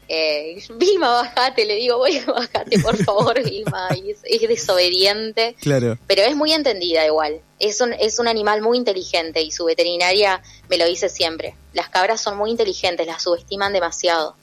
Eh, 0.09 0.63
Vilma, 0.77 1.11
bajate, 1.11 1.67
le 1.67 1.75
digo, 1.77 1.99
voy, 1.99 2.19
bajate, 2.21 2.79
por 2.81 2.97
favor, 2.97 3.43
Vilma. 3.49 3.89
Y 3.95 4.11
es, 4.11 4.21
es 4.25 4.49
desobediente. 4.49 5.55
Claro. 5.61 5.99
Pero 6.07 6.23
es 6.23 6.35
muy 6.35 6.53
entendida 6.53 7.05
igual. 7.07 7.41
Es 7.59 7.81
un, 7.81 7.93
es 7.93 8.19
un 8.19 8.29
animal 8.29 8.63
muy 8.63 8.79
inteligente 8.79 9.43
y 9.43 9.51
su 9.51 9.65
veterinaria 9.67 10.43
me 10.69 10.79
lo 10.79 10.87
dice 10.87 11.09
siempre. 11.09 11.55
Las 11.75 11.89
cabras 11.89 12.21
son 12.21 12.37
muy 12.37 12.51
inteligentes, 12.51 13.07
las 13.07 13.23
subestiman 13.23 13.73
demasiado. 13.73 14.37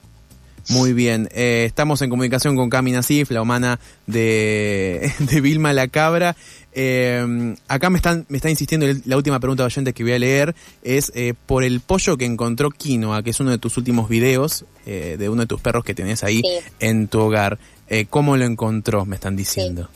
Muy 0.69 0.93
bien, 0.93 1.29
eh, 1.31 1.63
estamos 1.67 2.01
en 2.01 2.09
comunicación 2.09 2.55
con 2.55 2.69
Cami 2.71 2.91
Nasif, 2.91 3.29
la 3.29 3.41
humana 3.43 3.79
de, 4.07 5.11
de 5.19 5.41
Vilma 5.41 5.73
la 5.73 5.87
Cabra. 5.87 6.35
Eh, 6.73 7.55
acá 7.67 7.89
me 7.89 7.97
están, 7.97 8.25
me 8.29 8.37
está 8.37 8.49
insistiendo 8.49 8.87
la 9.05 9.15
última 9.15 9.39
pregunta 9.39 9.63
de 9.63 9.67
oyentes 9.67 9.93
que 9.93 10.03
voy 10.03 10.13
a 10.13 10.19
leer 10.19 10.55
es 10.83 11.11
eh, 11.15 11.33
por 11.45 11.63
el 11.63 11.79
pollo 11.81 12.17
que 12.17 12.25
encontró 12.25 12.69
Quinoa, 12.71 13.21
que 13.23 13.29
es 13.29 13.39
uno 13.39 13.51
de 13.51 13.59
tus 13.59 13.77
últimos 13.77 14.09
videos 14.09 14.65
eh, 14.85 15.15
de 15.19 15.29
uno 15.29 15.41
de 15.43 15.47
tus 15.47 15.61
perros 15.61 15.85
que 15.85 15.93
tenés 15.93 16.23
ahí 16.23 16.41
Sí. 16.41 16.57
en 16.79 17.07
tu 17.07 17.19
hogar. 17.21 17.59
Eh, 17.87 18.07
¿Cómo 18.09 18.35
lo 18.35 18.45
encontró? 18.45 19.05
Me 19.05 19.15
están 19.15 19.35
diciendo. 19.35 19.87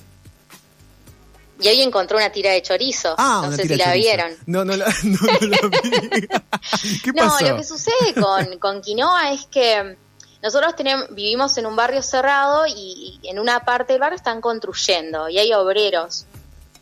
Y 1.62 1.68
ahí 1.68 1.82
encontró 1.82 2.16
una 2.18 2.32
tira 2.32 2.52
de 2.52 2.62
chorizo. 2.62 3.16
Ah, 3.18 3.48
no 3.50 3.56
sé 3.58 3.68
si 3.68 3.76
la 3.76 3.94
vieron. 3.94 4.32
No, 4.46 4.64
no 4.64 4.78
la, 4.78 4.86
no, 5.04 5.18
no 5.20 5.48
la 5.48 5.58
vi. 5.68 6.28
¿Qué 7.04 7.12
No, 7.12 7.24
pasó? 7.28 7.46
lo 7.50 7.58
que 7.58 7.64
sucede 7.66 8.14
con, 8.18 8.58
con 8.60 8.82
quinoa 8.82 9.34
es 9.34 9.46
que 9.52 9.98
nosotros 10.42 10.76
tenemos, 10.76 11.08
vivimos 11.12 11.58
en 11.58 11.66
un 11.66 11.76
barrio 11.76 12.02
cerrado 12.02 12.66
y, 12.68 13.20
y 13.22 13.28
en 13.30 13.40
una 13.40 13.66
parte 13.66 13.94
del 13.94 14.00
barrio 14.00 14.16
están 14.16 14.40
construyendo 14.42 15.28
y 15.30 15.38
hay 15.40 15.52
obreros. 15.54 16.26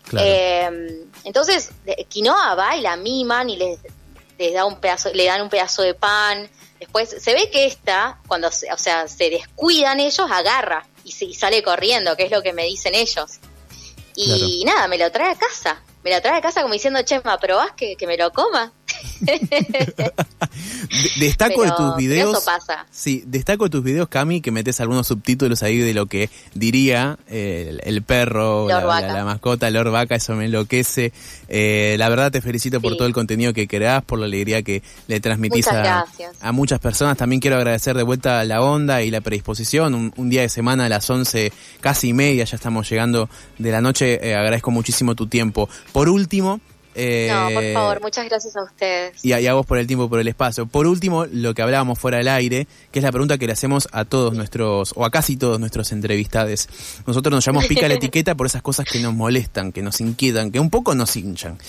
Claro. 0.03 0.25
Eh, 0.27 1.05
entonces, 1.23 1.69
quinoa 2.09 2.55
va 2.55 2.75
y 2.77 2.81
la 2.81 2.95
miman 2.95 3.49
y 3.49 3.57
les, 3.57 3.79
les 4.37 4.53
da 4.53 4.65
un 4.65 4.79
pedazo, 4.79 5.09
le 5.13 5.25
dan 5.25 5.41
un 5.41 5.49
pedazo 5.49 5.81
de 5.81 5.93
pan. 5.95 6.49
Después 6.79 7.09
se 7.19 7.33
ve 7.33 7.49
que 7.49 7.65
esta, 7.65 8.19
cuando 8.27 8.51
se, 8.51 8.71
o 8.71 8.77
sea, 8.77 9.07
se 9.07 9.29
descuidan 9.31 9.99
ellos, 9.99 10.27
agarra 10.31 10.85
y, 11.03 11.11
se- 11.11 11.25
y 11.25 11.33
sale 11.33 11.63
corriendo, 11.63 12.15
que 12.15 12.23
es 12.25 12.31
lo 12.31 12.41
que 12.43 12.53
me 12.53 12.63
dicen 12.65 12.93
ellos. 12.95 13.39
Y 14.15 14.63
nada, 14.65 14.87
me 14.87 14.97
lo 14.97 15.11
trae 15.11 15.31
a 15.31 15.35
casa. 15.35 15.81
Me 16.03 16.11
lo 16.13 16.21
trae 16.21 16.37
a 16.37 16.41
casa 16.41 16.61
como 16.61 16.73
diciendo, 16.73 17.01
Chema, 17.03 17.37
¿probás 17.37 17.71
que, 17.73 17.95
que 17.97 18.07
me 18.07 18.17
lo 18.17 18.31
coma? 18.31 18.71
De- 19.21 20.11
destaco 21.19 21.63
de 21.63 21.71
tus 21.71 21.95
videos. 21.97 22.35
eso 22.37 22.45
pasa. 22.45 22.85
Sí, 22.89 23.23
destaco 23.27 23.65
de 23.65 23.69
tus 23.69 23.83
videos, 23.83 24.07
Cami, 24.07 24.41
que 24.41 24.51
metes 24.51 24.79
algunos 24.79 25.07
subtítulos 25.07 25.61
ahí 25.63 25.77
de 25.77 25.93
lo 25.93 26.05
que 26.05 26.29
diría 26.53 27.17
eh, 27.27 27.67
el, 27.69 27.81
el 27.83 28.01
perro, 28.03 28.67
la, 28.67 28.81
la- 28.81 29.01
la 29.13 29.25
mascota, 29.25 29.69
Lord 29.69 29.91
Vaca, 29.91 30.15
eso 30.15 30.33
me 30.35 30.45
enloquece. 30.45 31.11
Eh, 31.49 31.95
la 31.99 32.09
verdad 32.09 32.31
te 32.31 32.41
felicito 32.41 32.79
por 32.81 32.95
todo 32.95 33.07
el 33.07 33.13
contenido 33.13 33.53
que 33.53 33.67
creás, 33.67 34.03
por 34.03 34.19
la 34.19 34.25
alegría 34.25 34.61
que 34.63 34.81
le 35.07 35.19
transmitís 35.19 35.67
a, 35.67 36.05
muchas 36.51 36.79
personas. 36.79 37.17
También 37.17 37.39
quiero 37.41 37.57
agradecer 37.57 37.95
de 37.97 38.03
vuelta 38.03 38.43
la 38.45 38.61
onda 38.61 39.01
y 39.03 39.11
la 39.11 39.21
predisposición. 39.21 39.93
Un, 39.93 40.13
un 40.15 40.29
día 40.29 40.41
de 40.41 40.49
semana 40.49 40.85
a 40.85 40.89
las 40.89 41.09
11, 41.09 41.51
casi 41.81 42.13
media, 42.13 42.45
ya 42.45 42.55
estamos 42.55 42.89
llegando 42.89 43.29
de 43.57 43.71
la 43.71 43.81
noche. 43.81 44.19
Eh, 44.27 44.35
agradezco 44.35 44.71
muchísimo 44.71 45.13
tu 45.15 45.27
tiempo. 45.27 45.69
Por 45.91 46.09
último... 46.09 46.59
eh, 46.99 47.29
No, 47.31 47.49
por 47.53 47.73
favor, 47.73 48.01
muchas 48.01 48.25
gracias 48.27 48.55
a 48.55 48.63
ustedes. 48.63 49.23
y 49.23 49.31
a, 49.33 49.39
y 49.39 49.45
a 49.47 49.53
vos 49.53 49.65
por 49.67 49.77
el 49.77 49.85
tiempo, 49.85 50.09
por 50.09 50.19
el 50.19 50.27
espacio. 50.27 50.65
Por 50.65 50.87
último, 50.87 51.25
lo 51.31 51.53
que 51.53 51.61
hablábamos 51.61 51.99
fuera 51.99 52.17
del 52.17 52.27
aire, 52.27 52.67
que 52.91 52.97
es 52.99 53.03
la 53.03 53.11
pregunta 53.11 53.37
que 53.37 53.45
le 53.45 53.53
hacemos 53.53 53.87
a 53.91 54.03
todos 54.05 54.33
nuestros, 54.33 54.93
o 54.95 55.05
a 55.05 55.11
casi 55.11 55.37
todos 55.37 55.59
nuestros 55.59 55.91
entrevistados. 55.91 56.67
Nosotros 57.05 57.31
nos 57.31 57.45
llamamos 57.45 57.67
pica 57.67 57.87
la 57.87 57.93
etiqueta 58.01 58.33
por 58.35 58.47
esas 58.47 58.61
cosas 58.63 58.85
que 58.85 58.99
nos 58.99 59.13
molestan, 59.13 59.71
que 59.71 59.81
nos 59.83 60.01
inquietan, 60.01 60.51
que 60.51 60.59
un 60.59 60.69
poco 60.71 60.95
nos 60.95 61.15
hinchan. 61.15 61.59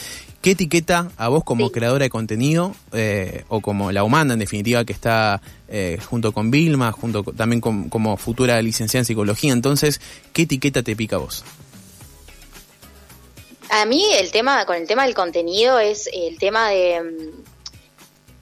¿Qué 0.41 0.53
etiqueta 0.53 1.11
a 1.17 1.29
vos 1.29 1.43
como 1.45 1.67
Sí. 1.67 1.73
creadora 1.73 2.05
de 2.05 2.11
contenido, 2.11 2.75
eh, 2.93 3.45
o 3.49 3.61
como 3.61 3.91
la 3.93 4.05
humana 4.05 4.33
en 4.35 4.39
definitiva 4.39 4.85
que 4.85 4.93
está 4.93 5.43
eh, 5.69 5.99
junto 6.09 6.33
con 6.33 6.51
Vilma, 6.51 6.91
junto 6.93 7.23
con- 7.25 7.37
también 7.37 7.61
con- 7.61 7.89
como 7.91 8.17
futura 8.17 8.63
licenciada 8.63 9.01
en 9.03 9.05
psicología? 9.05 9.53
Entonces, 9.53 10.01
¿qué 10.33 10.43
etiqueta 10.43 10.83
te 10.83 10.95
pica 10.97 11.17
a 11.17 11.19
vos? 11.19 11.45
A 13.71 13.85
mí 13.85 14.05
el 14.15 14.31
tema, 14.31 14.65
con 14.65 14.77
el 14.77 14.87
tema 14.87 15.05
del 15.05 15.15
contenido 15.15 15.79
es 15.79 16.09
el 16.13 16.39
tema 16.39 16.71
de 16.71 17.03
mm, 17.03 17.49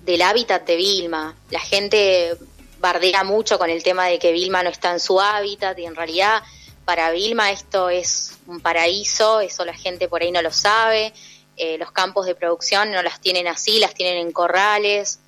del 0.06 0.22
hábitat 0.22 0.64
de 0.66 0.76
Vilma. 0.76 1.36
La 1.50 1.60
gente 1.60 2.36
bardea 2.78 3.24
mucho 3.24 3.58
con 3.58 3.68
el 3.68 3.82
tema 3.82 4.06
de 4.06 4.18
que 4.18 4.32
Vilma 4.32 4.62
no 4.62 4.70
está 4.70 4.92
en 4.92 5.00
su 5.00 5.20
hábitat 5.20 5.78
y 5.78 5.84
en 5.84 5.96
realidad 5.96 6.42
para 6.84 7.10
Vilma 7.10 7.50
esto 7.50 7.90
es 7.90 8.34
un 8.46 8.60
paraíso, 8.60 9.40
eso 9.40 9.64
la 9.64 9.74
gente 9.74 10.08
por 10.08 10.22
ahí 10.22 10.30
no 10.30 10.40
lo 10.42 10.52
sabe. 10.52 11.12
Eh, 11.56 11.76
los 11.78 11.90
campos 11.90 12.26
de 12.26 12.36
producción 12.36 12.92
no 12.92 13.02
las 13.02 13.20
tienen 13.20 13.48
así, 13.48 13.80
las 13.80 13.94
tienen 13.94 14.18
en 14.18 14.30
corrales. 14.30 15.18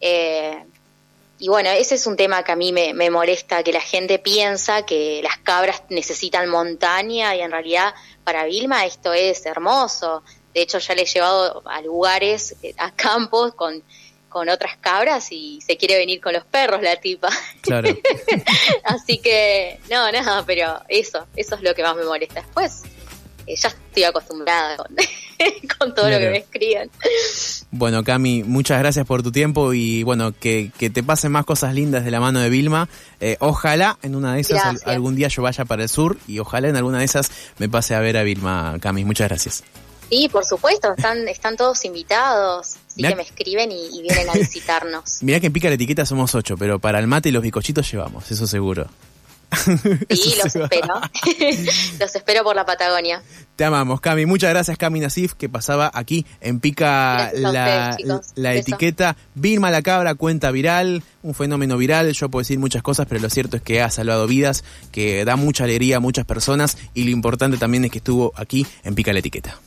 Eh, 0.00 0.64
y 1.42 1.48
bueno, 1.48 1.70
ese 1.70 1.96
es 1.96 2.06
un 2.06 2.16
tema 2.16 2.44
que 2.44 2.52
a 2.52 2.56
mí 2.56 2.70
me, 2.70 2.94
me 2.94 3.10
molesta, 3.10 3.64
que 3.64 3.72
la 3.72 3.80
gente 3.80 4.20
piensa 4.20 4.86
que 4.86 5.20
las 5.24 5.38
cabras 5.38 5.82
necesitan 5.88 6.48
montaña 6.48 7.34
y 7.34 7.40
en 7.40 7.50
realidad 7.50 7.94
para 8.22 8.44
Vilma 8.44 8.86
esto 8.86 9.12
es 9.12 9.44
hermoso. 9.44 10.22
De 10.54 10.62
hecho, 10.62 10.78
ya 10.78 10.94
le 10.94 11.02
he 11.02 11.04
llevado 11.04 11.60
a 11.66 11.80
lugares, 11.80 12.54
eh, 12.62 12.72
a 12.78 12.92
campos 12.92 13.54
con, 13.56 13.82
con 14.28 14.48
otras 14.50 14.76
cabras 14.76 15.32
y 15.32 15.60
se 15.62 15.76
quiere 15.76 15.96
venir 15.96 16.20
con 16.20 16.32
los 16.32 16.44
perros 16.44 16.80
la 16.80 16.94
tipa. 16.94 17.28
Claro. 17.60 17.88
Así 18.84 19.18
que, 19.18 19.80
no, 19.90 20.12
nada, 20.12 20.44
pero 20.46 20.80
eso, 20.86 21.26
eso 21.34 21.56
es 21.56 21.62
lo 21.62 21.74
que 21.74 21.82
más 21.82 21.96
me 21.96 22.04
molesta. 22.04 22.40
Después, 22.42 22.82
eh, 23.46 23.54
ya 23.56 23.68
estoy 23.68 24.04
acostumbrada 24.04 24.76
con, 24.76 24.86
con 25.78 25.94
todo 25.94 26.08
lo 26.10 26.18
que 26.18 26.30
me 26.30 26.38
escriben. 26.38 26.90
Bueno, 27.70 28.04
Cami, 28.04 28.42
muchas 28.44 28.78
gracias 28.78 29.06
por 29.06 29.22
tu 29.22 29.32
tiempo 29.32 29.72
y 29.72 30.02
bueno, 30.02 30.32
que, 30.38 30.70
que 30.78 30.90
te 30.90 31.02
pasen 31.02 31.32
más 31.32 31.44
cosas 31.44 31.74
lindas 31.74 32.04
de 32.04 32.10
la 32.10 32.20
mano 32.20 32.40
de 32.40 32.48
Vilma. 32.50 32.88
Eh, 33.20 33.36
ojalá 33.40 33.98
en 34.02 34.14
una 34.14 34.34
de 34.34 34.40
esas 34.40 34.64
al- 34.64 34.80
algún 34.86 35.16
día 35.16 35.28
yo 35.28 35.42
vaya 35.42 35.64
para 35.64 35.82
el 35.84 35.88
sur 35.88 36.18
y 36.28 36.38
ojalá 36.38 36.68
en 36.68 36.76
alguna 36.76 36.98
de 36.98 37.04
esas 37.04 37.30
me 37.58 37.68
pase 37.68 37.94
a 37.94 38.00
ver 38.00 38.16
a 38.16 38.22
Vilma, 38.22 38.76
Cami. 38.80 39.04
Muchas 39.04 39.28
gracias. 39.28 39.64
Sí, 40.10 40.28
por 40.30 40.44
supuesto, 40.44 40.92
están, 40.94 41.26
están 41.28 41.56
todos 41.56 41.84
invitados, 41.86 42.76
así 42.88 42.96
Mirá- 42.96 43.08
que 43.10 43.16
me 43.16 43.22
escriben 43.22 43.72
y, 43.72 43.98
y 43.98 44.02
vienen 44.02 44.28
a 44.28 44.32
visitarnos. 44.34 45.22
Mirá 45.22 45.40
que 45.40 45.46
en 45.46 45.52
Pica 45.54 45.68
la 45.68 45.74
Etiqueta 45.76 46.04
somos 46.04 46.34
ocho, 46.34 46.56
pero 46.58 46.78
para 46.78 46.98
el 46.98 47.06
mate 47.06 47.30
y 47.30 47.32
los 47.32 47.42
bicochitos 47.42 47.90
llevamos, 47.90 48.30
eso 48.30 48.46
seguro. 48.46 48.86
Sí, 50.10 50.34
los 50.42 50.54
espero. 50.54 51.00
los 51.98 52.14
espero 52.14 52.44
por 52.44 52.56
la 52.56 52.64
Patagonia. 52.64 53.22
Te 53.56 53.64
amamos, 53.64 54.00
Cami. 54.00 54.26
Muchas 54.26 54.50
gracias, 54.50 54.78
Cami 54.78 55.00
Nasif, 55.00 55.34
que 55.34 55.48
pasaba 55.48 55.90
aquí 55.92 56.26
en 56.40 56.60
Pica 56.60 57.30
Gracias 57.34 57.40
la, 57.40 57.96
ustedes, 58.16 58.32
la 58.36 58.54
etiqueta. 58.54 59.16
Vilma 59.34 59.70
la 59.70 59.82
Cabra, 59.82 60.14
cuenta 60.14 60.50
viral, 60.50 61.02
un 61.22 61.34
fenómeno 61.34 61.76
viral. 61.76 62.12
Yo 62.12 62.28
puedo 62.30 62.42
decir 62.42 62.58
muchas 62.58 62.82
cosas, 62.82 63.06
pero 63.08 63.20
lo 63.20 63.30
cierto 63.30 63.56
es 63.56 63.62
que 63.62 63.82
ha 63.82 63.90
salvado 63.90 64.26
vidas, 64.26 64.64
que 64.90 65.24
da 65.24 65.36
mucha 65.36 65.64
alegría 65.64 65.98
a 65.98 66.00
muchas 66.00 66.24
personas 66.24 66.78
y 66.94 67.04
lo 67.04 67.10
importante 67.10 67.56
también 67.56 67.84
es 67.84 67.90
que 67.90 67.98
estuvo 67.98 68.32
aquí 68.36 68.66
en 68.84 68.94
Pica 68.94 69.12
la 69.12 69.18
Etiqueta. 69.18 69.58